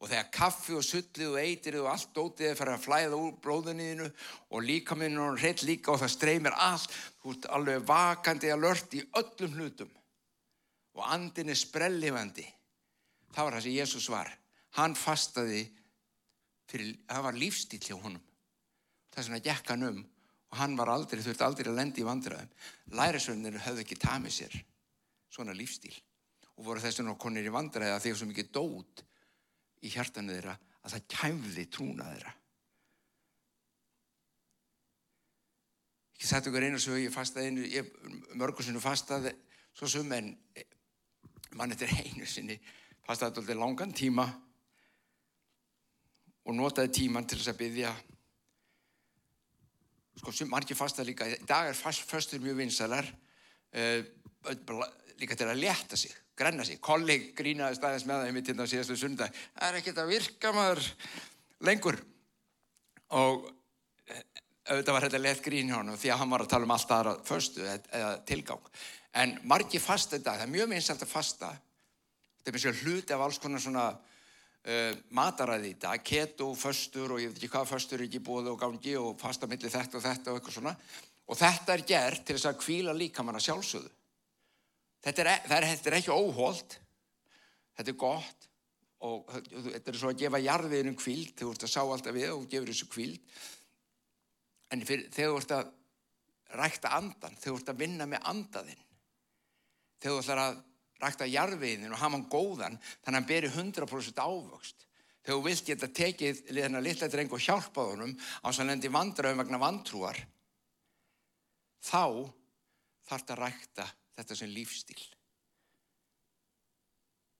Og 0.00 0.08
þegar 0.08 0.30
kaffi 0.32 0.76
og 0.76 0.84
sullið 0.84 1.34
og 1.34 1.38
eitirið 1.40 1.82
og 1.82 1.90
allt 1.90 2.10
dótið 2.16 2.50
er 2.50 2.56
fyrir 2.56 2.74
að 2.76 2.82
flæða 2.84 3.20
úr 3.20 3.36
blóðunniðinu 3.44 4.08
og 4.52 4.64
líka 4.64 4.96
minnur 4.96 5.34
og 5.34 5.40
hreitt 5.40 5.64
líka 5.64 5.92
og 5.92 6.02
það 6.02 6.12
streymir 6.14 6.56
allt, 6.56 6.96
þú 7.20 7.32
ert 7.34 7.48
alveg 7.58 7.86
vakandi 7.88 8.52
að 8.52 8.64
lört 8.64 8.96
í 8.96 9.04
öllum 9.20 9.56
hlutum 9.56 9.92
og 10.96 11.04
andin 11.12 11.52
er 11.52 11.58
sprellifandi. 11.58 12.46
Það 13.34 13.48
var 13.48 13.56
það 13.56 13.66
sem 13.66 13.76
Jésús 13.76 14.08
var. 14.12 14.30
Hann 14.76 14.96
fastaði, 14.96 15.62
fyrir, 16.70 16.94
það 17.08 17.26
var 17.28 17.40
lífstíl 17.40 17.82
hjá 17.84 17.96
honum. 17.96 18.22
Það 19.12 19.20
er 19.22 19.28
svona 19.28 19.44
gekk 19.44 19.72
hann 19.72 19.88
um 19.90 20.04
og 20.46 20.58
hann 20.60 20.76
var 20.78 20.92
aldrei, 20.92 21.20
þurfti 21.24 21.44
aldrei 21.44 21.70
að 21.70 21.78
lendi 21.80 22.02
í 22.04 22.06
vandræðum. 22.06 22.50
Lærisvöndinu 22.96 23.60
höfðu 23.64 23.82
ekki 23.82 23.98
tamið 23.98 24.34
sér 24.36 24.56
svona 25.32 25.56
lífstíl 25.56 25.94
og 26.56 26.64
voru 26.68 26.80
þess 26.80 27.00
vegna 27.00 27.16
konir 27.20 27.44
í 27.44 27.52
vandræði 27.52 27.92
að 27.92 28.04
þegar 28.04 28.18
svo 28.20 28.28
mikið 28.30 28.50
dót 28.54 29.02
í 29.84 29.92
hjartanu 29.92 30.36
þeirra 30.36 30.54
að 30.56 30.94
það 30.94 31.08
kæfði 31.12 31.64
trúna 31.74 32.10
þeirra. 32.12 32.34
Ekki 36.16 36.30
sætt 36.30 36.48
okkur 36.48 36.64
einu 36.64 36.80
sög, 36.80 37.02
ég 37.02 37.12
fastaði 37.12 37.66
ég 37.74 37.90
mörgursinu 38.38 38.80
fastaði 38.80 39.34
svo 39.76 39.90
sum 39.90 40.14
en 40.16 40.30
mann 41.56 41.74
eftir 41.74 41.92
einu 41.92 42.26
sinni. 42.28 42.58
Fastaði 43.06 43.40
alltaf 43.42 43.56
langan 43.60 43.94
tíma 43.96 44.26
og 46.46 46.54
notaði 46.54 46.92
tíman 47.00 47.26
til 47.26 47.40
þess 47.40 47.52
að 47.54 47.60
byggja 47.62 47.94
sko 50.16 50.32
sem 50.32 50.48
margir 50.50 50.78
fastaði 50.78 51.12
líka. 51.12 51.28
Í 51.28 51.48
dag 51.48 51.70
er 51.70 51.76
fast, 51.76 52.06
fastur 52.08 52.40
mjög 52.40 52.62
vinsalar 52.62 53.08
uh, 53.08 54.00
líka 55.20 55.36
til 55.36 55.50
að 55.50 55.60
létta 55.60 55.98
sig 55.98 56.14
grenna 56.36 56.64
sig, 56.68 56.80
kolleg 56.84 57.30
grínaði 57.36 57.78
staðins 57.78 58.04
með 58.08 58.20
það 58.20 58.30
í 58.30 58.34
mitt 58.36 58.50
hérna 58.50 58.66
á 58.68 58.72
síðastu 58.72 58.96
sunda 59.00 59.28
það 59.32 59.68
er 59.68 59.78
ekkert 59.78 60.00
að 60.02 60.10
virka 60.12 60.52
maður 60.52 60.88
lengur. 61.64 61.96
Og 63.16 63.46
eh, 64.10 64.24
auðvitað 64.68 64.96
var 64.96 65.06
þetta 65.06 65.22
lett 65.22 65.42
grín 65.44 65.70
hjá 65.70 65.78
hann 65.78 65.94
því 65.96 66.12
að 66.12 66.20
hann 66.22 66.34
var 66.34 66.44
að 66.44 66.52
tala 66.52 66.68
um 66.68 66.74
allt 66.74 66.94
aðra 66.96 67.14
förstu 67.24 67.64
eða 67.64 68.10
tilgang 68.28 68.70
En 69.16 69.32
margi 69.48 69.80
fasta 69.80 70.18
dag, 70.18 70.36
það 70.36 70.44
er 70.44 70.52
mjög 70.52 70.70
minnsalt 70.74 71.04
að 71.06 71.12
fasta. 71.12 71.48
Þetta 72.36 72.50
er 72.50 72.56
mjög 72.56 72.64
sér 72.66 72.80
hluti 72.82 73.16
af 73.16 73.24
alls 73.24 73.38
konar 73.40 73.62
svona 73.64 73.84
uh, 73.96 74.92
mataræði 75.16 75.72
dag, 75.80 76.02
keto, 76.04 76.50
föstur 76.58 77.16
og 77.16 77.22
ég 77.22 77.32
veit 77.32 77.40
ekki 77.40 77.52
hvað 77.54 77.70
föstur 77.70 78.02
er 78.02 78.08
ekki 78.10 78.20
búið 78.26 78.52
og 78.52 78.60
gangi 78.60 78.96
og 79.00 79.14
fasta 79.20 79.48
millir 79.48 79.72
þetta 79.72 79.98
og 79.98 80.04
þetta 80.04 80.32
og 80.32 80.40
eitthvað 80.40 80.58
svona. 80.58 80.74
Og 81.26 81.40
þetta 81.40 81.74
er 81.74 81.86
gert 81.88 82.26
til 82.26 82.36
þess 82.36 82.50
að 82.52 82.60
kvíla 82.60 82.96
líka 82.96 83.24
manna 83.26 83.40
sjálfsögðu. 83.42 83.92
Þetta 85.06 85.22
er, 85.22 85.30
e, 85.32 85.36
er, 85.56 85.68
þetta 85.72 85.90
er 85.90 85.98
ekki 86.00 86.14
óholt, 86.14 86.78
þetta 87.78 87.92
er 87.92 87.98
gott 88.00 88.48
og 89.06 89.28
þetta 89.30 89.92
er 89.92 89.98
svo 90.00 90.10
að 90.10 90.22
gefa 90.22 90.40
jarðveginum 90.42 90.96
kvíld, 90.98 91.34
þú 91.38 91.52
ert 91.52 91.66
að 91.66 91.72
sá 91.72 91.82
alltaf 91.82 92.16
við 92.16 92.32
og 92.32 92.46
gefur 92.50 92.72
þessu 92.72 92.88
kvíld. 92.90 93.36
En 94.74 94.82
fyrir, 94.86 95.08
þegar 95.14 95.32
þú 95.32 95.40
ert 95.42 95.54
að 95.56 95.72
rækta 96.60 96.92
andan, 96.96 97.36
þegar 97.36 97.46
þú 97.46 97.60
ert 97.60 97.72
að 97.72 97.82
vinna 97.84 98.08
með 98.10 98.28
andaðinn, 98.32 98.85
þegar 100.00 100.14
þú 100.14 100.22
ætlar 100.22 100.42
að 100.42 100.58
rækta 101.02 101.28
jarðveginn 101.28 101.92
og 101.92 102.00
hafa 102.00 102.16
hann 102.16 102.28
góðan, 102.32 102.78
þannig 103.04 103.10
að 103.10 103.18
hann 103.18 103.28
beri 103.30 103.50
100% 103.52 104.22
ávöxt. 104.22 104.86
Þegar 105.26 105.38
þú 105.40 105.44
vilt 105.48 105.66
geta 105.66 105.88
tekið 105.90 106.40
liðan 106.54 106.78
að 106.78 106.86
litla 106.86 107.08
dreng 107.10 107.32
og 107.34 107.42
hjálpað 107.42 107.92
honum 107.92 108.14
á 108.14 108.46
þess 108.46 108.62
að 108.62 108.70
lendi 108.70 108.92
vandraum 108.94 109.42
vegna 109.42 109.60
vantrúar, 109.60 110.20
þá 111.82 112.02
þarf 113.06 113.22
þetta 113.22 113.34
að 113.34 113.42
rækta 113.42 113.86
þetta 114.16 114.38
sem 114.38 114.52
lífstíl. 114.54 115.02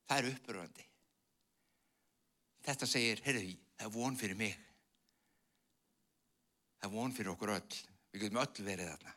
Það 0.06 0.18
er 0.18 0.30
uppröðandi. 0.30 0.86
Þetta 2.66 2.88
segir, 2.90 3.22
heyrðu, 3.22 3.52
það 3.78 3.86
er 3.88 3.94
von 3.94 4.18
fyrir 4.18 4.38
mig. 4.38 4.56
Það 6.76 6.88
er 6.88 6.94
von 6.94 7.14
fyrir 7.14 7.32
okkur 7.32 7.54
öll. 7.56 7.78
Við 8.12 8.26
getum 8.26 8.42
öll 8.42 8.66
verið 8.66 8.90
þarna. 8.92 9.14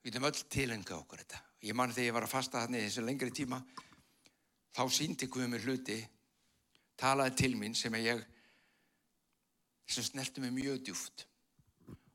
Við 0.00 0.10
getum 0.10 0.28
öll 0.30 0.42
tilenga 0.54 0.98
okkur 0.98 1.22
þetta. 1.22 1.40
Ég 1.60 1.76
man 1.76 1.92
þegar 1.92 2.06
ég 2.08 2.16
var 2.16 2.26
að 2.26 2.32
fasta 2.32 2.62
þarna 2.62 2.80
í 2.80 2.86
þessu 2.86 3.04
lengri 3.04 3.32
tíma, 3.36 3.58
þá 4.72 4.82
síndi 4.96 5.28
Guð 5.28 5.50
mér 5.52 5.66
hluti, 5.66 5.98
talaði 7.00 7.36
til 7.42 7.52
mín 7.60 7.76
sem 7.76 7.94
ég, 8.00 8.22
sem 9.90 10.06
snerti 10.06 10.40
mig 10.40 10.54
mjög 10.54 10.82
djúft 10.86 11.26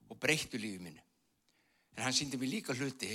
og 0.09 0.17
breyttu 0.21 0.57
lífið 0.57 0.83
mínu. 0.85 1.05
En 1.95 2.05
hann 2.07 2.15
síndi 2.15 2.39
mér 2.39 2.55
líka 2.55 2.75
hluti 2.75 3.13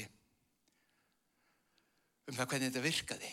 um 2.31 2.37
það 2.37 2.47
hvernig 2.47 2.71
þetta 2.71 2.85
virkaði. 2.85 3.31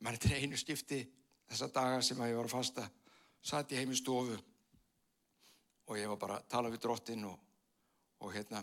maður 0.00 0.16
er 0.16 0.22
til 0.24 0.38
einu 0.40 0.58
skipti 0.58 1.00
þessa 1.50 1.68
daga 1.74 2.00
sem 2.04 2.20
ég 2.24 2.36
var 2.38 2.48
að 2.48 2.54
fasta 2.54 2.86
satt 3.44 3.72
ég 3.74 3.82
heim 3.82 3.92
í 3.92 3.98
stofu 3.98 4.36
og 5.90 5.98
ég 5.98 6.08
var 6.12 6.20
bara 6.20 6.38
að 6.40 6.48
tala 6.52 6.72
við 6.72 6.82
drottin 6.84 7.26
og, 7.28 7.36
og 8.20 8.34
hérna 8.34 8.62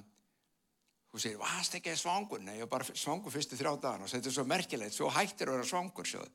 hún 1.11 1.23
segir, 1.23 1.39
varst 1.41 1.77
ekki 1.77 1.95
svangur? 1.97 2.41
Nei, 2.43 2.57
ég 2.59 2.67
var 2.67 2.77
bara 2.77 2.97
svangur 2.97 3.33
fyrstu 3.33 3.59
þrjá 3.59 3.73
dagan 3.81 4.05
og 4.05 4.11
þetta 4.11 4.29
er 4.29 4.35
svo 4.37 4.47
merkilegt, 4.47 4.95
svo 4.95 5.11
hættir 5.13 5.49
að 5.49 5.57
vera 5.57 5.69
svangur 5.71 6.09
sjóð. 6.09 6.27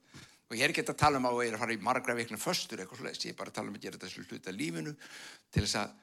og 0.53 0.57
ég 0.59 0.65
er 0.67 0.73
ekki 0.75 0.85
að 0.85 0.99
tala 1.01 1.17
um 1.17 1.27
að 1.31 1.39
ég 1.45 1.53
er 1.53 1.55
að 1.57 1.63
fara 1.63 1.73
í 1.73 1.81
margra 1.81 2.15
vikna 2.15 2.37
föstur 2.37 2.81
eitthvað 2.83 2.99
slúðis, 2.99 3.25
ég 3.25 3.33
er 3.33 3.39
bara 3.39 3.49
að 3.49 3.55
tala 3.57 3.71
um 3.71 3.77
að 3.77 3.85
gera 3.87 3.99
þetta 3.99 4.27
hluta 4.33 4.53
lífinu 4.53 4.93
til 5.51 5.63
þess 5.63 5.77
að 5.81 5.95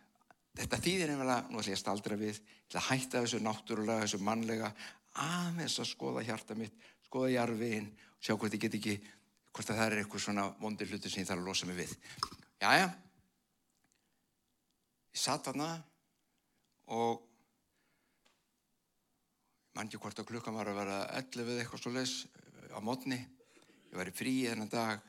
þetta 0.57 0.79
þýðir 0.85 1.11
einhverja, 1.13 1.41
nú 1.49 1.59
ætlum 1.59 1.69
ég 1.69 1.77
að 1.77 1.83
staldra 1.83 2.17
við 2.17 2.39
til 2.69 2.79
að 2.79 2.87
hætta 2.87 3.21
þessu 3.21 3.41
náttúrulega, 3.45 4.05
þessu 4.07 4.19
mannlega 4.25 4.71
aðeins 5.13 5.77
að 5.79 5.91
skoða 5.91 6.23
hjarta 6.25 6.57
mitt 6.57 6.73
skoða 7.09 7.33
jarfiðinn 7.33 7.89
sjá 8.21 8.35
hvort 8.35 8.53
ég 8.53 8.63
get 8.65 8.77
ekki, 8.77 8.97
hvort 9.53 9.71
að 9.71 9.79
það 9.79 9.91
er 9.91 10.01
eitthvað 10.03 10.25
svona 10.25 10.47
vondir 10.61 10.89
hluti 10.91 11.09
sem 11.09 11.23
ég 11.23 11.29
þarf 11.29 11.41
að 11.41 11.47
losa 11.49 11.69
mig 11.69 11.79
við. 11.79 11.95
Jæja, 12.61 12.89
og 16.95 17.25
mann 19.75 19.87
ekki 19.87 20.01
hvort 20.01 20.21
að 20.21 20.29
klukkan 20.31 20.57
var 20.57 20.71
að 20.71 20.79
vera 20.81 20.99
11 21.19 21.45
eða 21.45 21.63
eitthvað 21.63 21.83
svo 21.83 21.93
les 21.95 22.13
eh, 22.25 22.71
á 22.75 22.79
mótni. 22.83 23.19
Ég 23.89 23.97
var 23.97 24.09
í 24.09 24.15
frí 24.15 24.33
þennan 24.47 24.71
dag 24.73 25.03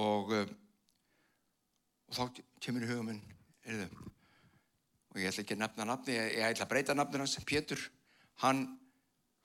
og, 0.00 0.32
eh, 0.34 0.54
og 2.08 2.16
þá 2.18 2.40
kemur 2.64 2.86
í 2.86 2.90
hugum 2.90 3.12
minn, 3.12 3.22
þau, 3.64 4.08
og 5.12 5.20
ég 5.20 5.30
ætla 5.30 5.44
ekki 5.44 5.56
að 5.56 5.62
nefna 5.62 5.86
nafni, 5.88 6.16
ég, 6.18 6.40
ætla 6.48 6.66
að 6.66 6.72
breyta 6.72 6.96
nafnir 6.96 7.22
hans, 7.22 7.36
Pétur, 7.46 7.84
hann 8.42 8.66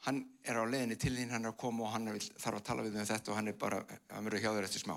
hann 0.07 0.21
er 0.47 0.55
á 0.55 0.63
leðinni 0.63 0.95
til 0.95 1.11
þín, 1.11 1.33
hann 1.33 1.43
er 1.43 1.51
að 1.51 1.59
koma 1.59 1.83
og 1.85 1.93
hann 1.93 2.11
vil, 2.13 2.23
þarf 2.39 2.61
að 2.61 2.67
tala 2.69 2.83
við 2.85 2.95
um 2.95 3.07
þetta 3.09 3.31
og 3.31 3.39
hann 3.39 3.51
er 3.51 3.57
bara, 3.59 3.79
hann 4.13 4.27
verður 4.27 4.45
hjá 4.45 4.51
þér 4.55 4.67
eftir 4.69 4.83
smá. 4.85 4.95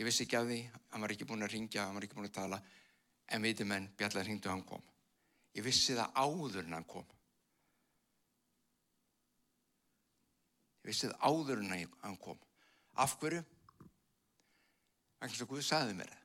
Ég 0.00 0.08
vissi 0.08 0.24
ekki 0.26 0.38
af 0.38 0.48
því, 0.48 0.60
hann 0.90 1.04
var 1.04 1.14
ekki 1.14 1.28
búin 1.28 1.46
að 1.46 1.54
ringja, 1.54 1.86
hann 1.86 1.94
var 1.94 2.06
ekki 2.06 2.18
búin 2.18 2.26
að 2.26 2.38
tala, 2.40 2.58
en 3.30 3.46
veitum 3.46 3.70
menn, 3.70 3.86
Bjallar 3.98 4.26
ringdu 4.26 4.50
og 4.50 4.56
hann 4.56 4.64
kom. 4.66 4.91
Ég 5.56 5.64
vissi 5.66 5.96
það 5.96 6.14
áður 6.16 6.62
en 6.64 6.76
hann 6.78 6.88
kom. 6.88 7.08
Ég 10.82 10.90
vissi 10.90 11.10
það 11.10 11.28
áður 11.28 11.62
en 11.62 11.74
hann 11.74 12.18
kom. 12.22 12.40
Af 13.02 13.18
hverju? 13.20 13.42
Þannig 15.20 15.44
að 15.44 15.50
Guð 15.52 15.66
saði 15.66 15.98
mér 15.98 16.10
það. 16.10 16.22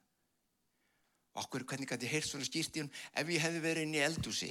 Og 1.37 1.43
af 1.43 1.49
hverju, 1.53 1.67
hvernig 1.69 1.91
gæti 1.91 2.07
ég 2.07 2.15
heyrt 2.15 2.29
svona 2.29 2.47
skýrt 2.47 2.79
í 2.79 2.81
hún 2.81 2.95
ef 3.13 3.29
ég 3.29 3.43
hefði 3.43 3.59
verið 3.61 3.85
inn 3.85 3.97
í 3.99 4.01
eldúsi 4.01 4.49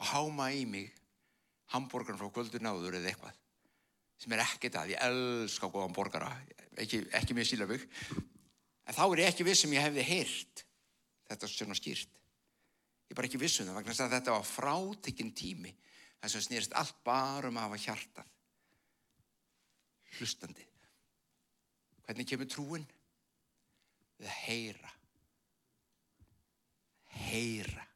og 0.00 0.08
háma 0.10 0.48
í 0.56 0.64
mig 0.66 0.88
hambúrgarn 1.70 2.18
frá 2.18 2.30
kvöldur 2.34 2.64
náður 2.64 2.98
eða 2.98 3.12
eitthvað 3.12 3.36
sem 4.20 4.34
er 4.34 4.42
ekkert 4.44 4.76
að, 4.76 4.92
ég 4.92 5.04
elska 5.06 5.70
góðan 5.72 5.94
borgara, 5.96 6.28
ekki, 6.80 7.04
ekki 7.16 7.36
mjög 7.36 7.48
sílafug 7.52 7.84
en 8.18 8.96
þá 8.96 9.04
er 9.06 9.22
ég 9.22 9.30
ekki 9.30 9.46
viss 9.46 9.64
sem 9.64 9.76
ég 9.76 9.86
hefði 9.86 10.06
heyrt 10.10 10.64
þetta 11.30 11.48
svona 11.48 11.78
skýrt 11.78 12.19
ég 13.10 13.14
er 13.14 13.18
bara 13.18 13.26
ekki 13.26 13.42
viss 13.42 13.60
um 13.60 13.68
það 13.68 13.80
vegna 13.80 13.96
að 14.06 14.14
þetta 14.14 14.36
var 14.36 14.46
frátekinn 14.46 15.34
tími. 15.34 15.74
Þess 16.20 16.36
að 16.38 16.46
snýrst 16.46 16.78
allt 16.78 17.02
bara 17.04 17.50
um 17.50 17.58
að 17.58 17.66
hafa 17.66 17.82
hjartað. 17.84 18.32
Hlustandi. 20.18 20.66
Hvernig 22.06 22.28
kemur 22.30 22.50
trúin? 22.50 22.88
við 24.20 24.34
heyra. 24.44 24.92
Heyra. 27.10 27.86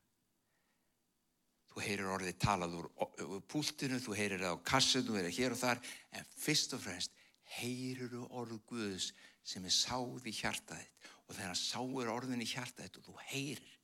Þú 1.71 1.83
heyrir 1.83 2.11
orðið 2.15 2.37
talað 2.43 2.77
úr, 2.79 2.89
úr 3.27 3.43
púltinu, 3.51 3.99
þú 4.03 4.17
heyrir 4.17 4.43
það 4.43 4.57
á 4.57 4.67
kassinu, 4.71 5.07
þú 5.09 5.17
heyrir 5.19 5.37
hér 5.39 5.55
og 5.57 5.61
þar, 5.61 5.81
en 6.15 6.29
fyrst 6.39 6.77
og 6.77 6.85
fremst 6.85 7.17
heyrir 7.59 8.13
þú 8.13 8.27
orð 8.41 8.61
Guðs 8.71 9.11
sem 9.45 9.65
er 9.67 9.75
sáð 9.75 10.29
í 10.31 10.33
hjartaðitt 10.33 11.09
og 11.27 11.35
þegar 11.35 11.51
hann 11.51 11.59
sáir 11.59 12.13
orðin 12.13 12.45
í 12.45 12.49
hjartaðitt 12.49 13.01
og 13.01 13.09
þú 13.09 13.17
heyrir, 13.33 13.75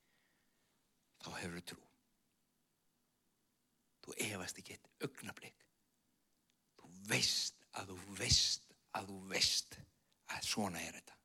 þá 1.20 1.30
hefur 1.38 1.56
þú 1.60 1.64
trú. 1.72 1.86
Þú 4.04 4.16
efast 4.26 4.60
ekki 4.60 4.76
eitt 4.76 4.90
augnablík. 5.06 5.64
Þú 6.80 6.90
veist 7.10 7.64
að 7.78 7.92
þú 7.92 8.18
veist 8.18 8.68
að 8.96 9.10
þú 9.12 9.18
veist 9.30 9.78
að 10.30 10.46
svona 10.46 10.82
er 10.82 10.96
þetta. 10.98 11.16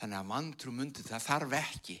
Þannig 0.00 0.16
að 0.16 0.30
mantrú 0.30 0.72
myndi 0.72 1.04
það 1.04 1.26
þarf 1.26 1.58
ekki. 1.58 1.98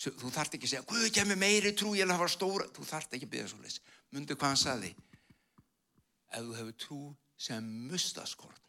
Þú 0.00 0.30
þarf 0.32 0.54
ekki 0.56 0.64
að 0.64 0.70
segja, 0.72 0.86
Guð 0.88 1.10
kemur 1.12 1.36
meiri 1.36 1.74
trú, 1.76 1.90
ég 1.92 2.08
vil 2.08 2.16
hafa 2.16 2.30
stóra. 2.32 2.68
Þú 2.72 2.86
þarf 2.88 3.10
ekki 3.12 3.26
að 3.26 3.32
byggja 3.34 3.50
svo 3.50 3.58
leiðis. 3.60 3.80
Myndi 4.14 4.36
hvað 4.38 4.54
hann 4.54 4.60
saði. 4.62 4.92
Ef 6.30 6.46
þú 6.46 6.56
hefur 6.56 6.78
trú 6.80 7.00
sem 7.40 7.68
mustaskorn, 7.90 8.64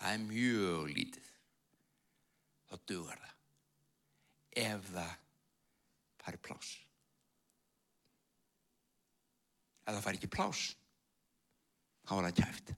það 0.00 0.12
er 0.12 0.22
mjög 0.26 0.92
lítið. 0.98 1.27
Þá 2.68 2.76
dugar 2.88 3.22
það. 3.22 3.34
Ef 4.58 4.90
það 4.92 5.14
fari 6.24 6.40
plás. 6.44 6.74
Ef 9.88 9.94
það 9.96 10.04
fari 10.04 10.20
ekki 10.20 10.30
plás, 10.32 10.62
þá 12.04 12.12
er 12.18 12.26
það 12.28 12.38
kæft. 12.42 12.72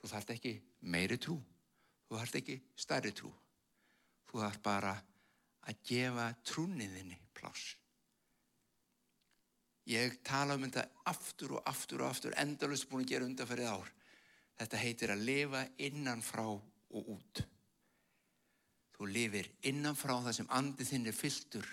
Þú 0.00 0.10
þarf 0.10 0.34
ekki 0.34 0.52
meiri 0.94 1.18
trú. 1.20 1.36
Þú 2.08 2.18
þarf 2.18 2.38
ekki 2.40 2.58
stærri 2.84 3.12
trú. 3.16 3.30
Þú 4.30 4.40
þarf 4.40 4.62
bara 4.64 4.96
að 5.68 5.84
gefa 5.86 6.26
trúniðinni 6.48 7.18
pláss. 7.36 7.76
Ég 9.90 10.20
tala 10.24 10.54
um 10.56 10.64
þetta 10.64 10.86
aftur 11.10 11.56
og 11.58 11.68
aftur 11.68 12.04
og 12.04 12.12
aftur, 12.12 12.34
endalust 12.38 12.88
búin 12.88 13.04
að 13.04 13.12
gera 13.12 13.26
undanferðið 13.26 13.72
ár. 13.74 13.88
Þetta 14.60 14.82
heitir 14.82 15.12
að 15.12 15.24
lifa 15.26 15.62
innanfrá 15.82 16.44
og 16.46 17.08
út. 17.16 17.42
Þú 19.02 19.08
lifir 19.10 19.48
innanfrá 19.66 20.12
það 20.22 20.34
sem 20.36 20.50
andið 20.54 20.90
þinn 20.92 21.06
er 21.10 21.14
fylltur 21.18 21.70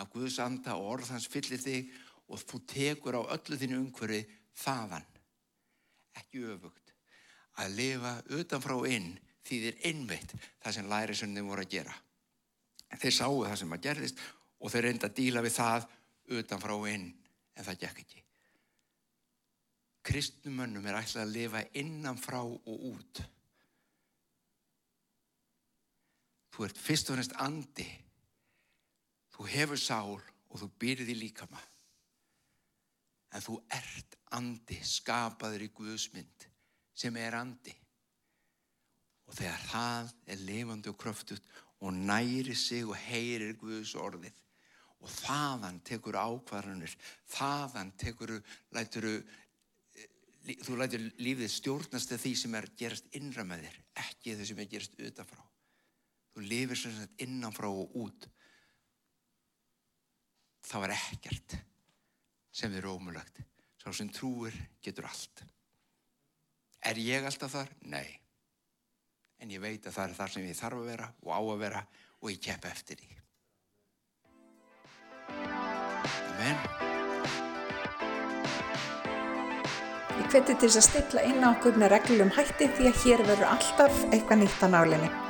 af 0.00 0.06
Guðs 0.14 0.38
anda 0.40 0.78
og 0.80 0.86
orð 0.94 1.10
hans 1.12 1.26
fyllir 1.28 1.60
þig 1.60 1.90
og 2.32 2.40
þú 2.40 2.60
tekur 2.72 3.18
á 3.20 3.22
öllu 3.34 3.58
þínu 3.60 3.80
umhverfi 3.82 4.20
þaðan. 4.56 5.04
Ekki 6.16 6.40
öfugt. 6.54 6.94
Að 7.60 7.74
lifa 7.76 8.12
utanfrá 8.32 8.78
inn 8.88 9.10
þýðir 9.44 9.76
innveitt 9.90 10.32
það 10.40 10.76
sem 10.78 10.88
lærisunni 10.88 11.42
voru 11.44 11.66
að 11.66 11.74
gera. 11.74 11.92
Þeir 12.96 13.16
sáu 13.18 13.42
það 13.42 13.58
sem 13.60 13.76
að 13.76 13.84
gerðist 13.84 14.22
og 14.56 14.72
þeir 14.72 14.86
reynda 14.86 15.10
að 15.10 15.18
díla 15.18 15.42
við 15.44 15.56
það 15.58 15.88
utan 16.38 16.62
frá 16.64 16.74
inn 16.94 17.06
en 17.10 17.66
það 17.68 17.80
gekk 17.82 18.00
ekki. 18.06 18.22
Kristnumönnum 20.08 20.88
er 20.88 21.02
ætlað 21.02 21.26
að 21.26 21.36
lifa 21.36 21.62
innan 21.84 22.16
frá 22.16 22.40
og 22.40 22.88
út. 22.94 23.22
Þú 26.50 26.66
ert 26.66 26.78
fyrst 26.78 27.10
og 27.12 27.20
næst 27.20 27.36
andi. 27.40 27.86
Þú 29.34 29.46
hefur 29.54 29.80
sál 29.80 30.16
og 30.16 30.56
þú 30.60 30.70
byrðir 30.82 31.18
líkama. 31.20 31.60
En 33.30 33.44
þú 33.44 33.60
ert 33.70 34.16
andi, 34.34 34.80
skapaður 34.82 35.66
í 35.66 35.70
Guðsmynd 35.74 36.48
sem 37.00 37.16
er 37.16 37.36
andi 37.38 37.74
og 39.30 39.36
þegar 39.38 39.66
það 39.70 40.08
er 40.34 40.40
lifandi 40.42 40.90
og 40.90 40.96
kröftut 40.98 41.50
og 41.80 41.94
næri 41.94 42.56
sig 42.58 42.82
og 42.82 42.96
heyrir 42.98 43.54
Guðs 43.60 43.94
orðið 43.94 44.40
og 45.00 45.12
þaðan 45.14 45.78
tekur 45.86 46.18
ákvarðanir, 46.20 46.92
þaðan 47.30 47.92
tekur, 47.96 48.34
læturu, 48.76 49.14
þú 50.66 50.76
lætur 50.76 51.06
lífið 51.22 51.54
stjórnast 51.54 52.12
því 52.20 52.34
sem 52.36 52.58
er 52.58 52.68
gerast 52.76 53.08
innra 53.16 53.46
með 53.48 53.64
þér, 53.64 53.78
ekki 54.04 54.36
þau 54.36 54.44
sem 54.50 54.60
er 54.60 54.68
gerast 54.74 55.00
utanfrá. 55.00 55.46
Þú 56.34 56.44
lifir 56.46 56.78
sem 56.78 56.94
sagt 56.94 57.22
innanfrá 57.24 57.68
og 57.70 57.94
út. 57.98 58.28
Það 60.70 60.84
var 60.84 60.94
ekkert 60.94 61.56
sem 62.54 62.74
er 62.76 62.86
ómulagt. 62.86 63.40
Sá 63.80 63.90
sem 63.96 64.10
trúir 64.12 64.54
getur 64.84 65.08
allt. 65.08 65.42
Er 66.84 66.98
ég 67.00 67.24
alltaf 67.24 67.52
þar? 67.54 67.72
Nei. 67.92 68.08
En 69.40 69.50
ég 69.52 69.62
veit 69.62 69.86
að 69.86 69.96
það 69.96 70.04
er 70.04 70.16
þar 70.18 70.34
sem 70.34 70.46
ég 70.46 70.58
þarf 70.58 70.82
að 70.82 70.90
vera 70.92 71.08
og 71.24 71.32
á 71.32 71.40
að 71.40 71.62
vera 71.64 71.82
og 72.20 72.30
ég 72.32 72.42
kepp 72.44 72.68
eftir 72.68 73.00
því. 73.00 73.16
Amen. 76.40 76.60
Ég 80.20 80.28
hveti 80.28 80.54
til 80.54 80.68
þess 80.68 80.80
að 80.82 80.86
stilla 80.90 81.24
inn 81.30 81.40
á 81.40 81.48
okkur 81.54 81.80
með 81.80 81.94
reglum 81.96 82.32
hætti 82.36 82.68
því 82.76 82.92
að 82.92 83.02
hér 83.06 83.26
verður 83.32 83.50
alltaf 83.56 84.06
eitthvað 84.10 84.44
nýtt 84.44 84.64
á 84.64 84.68
nálinni. 84.76 85.29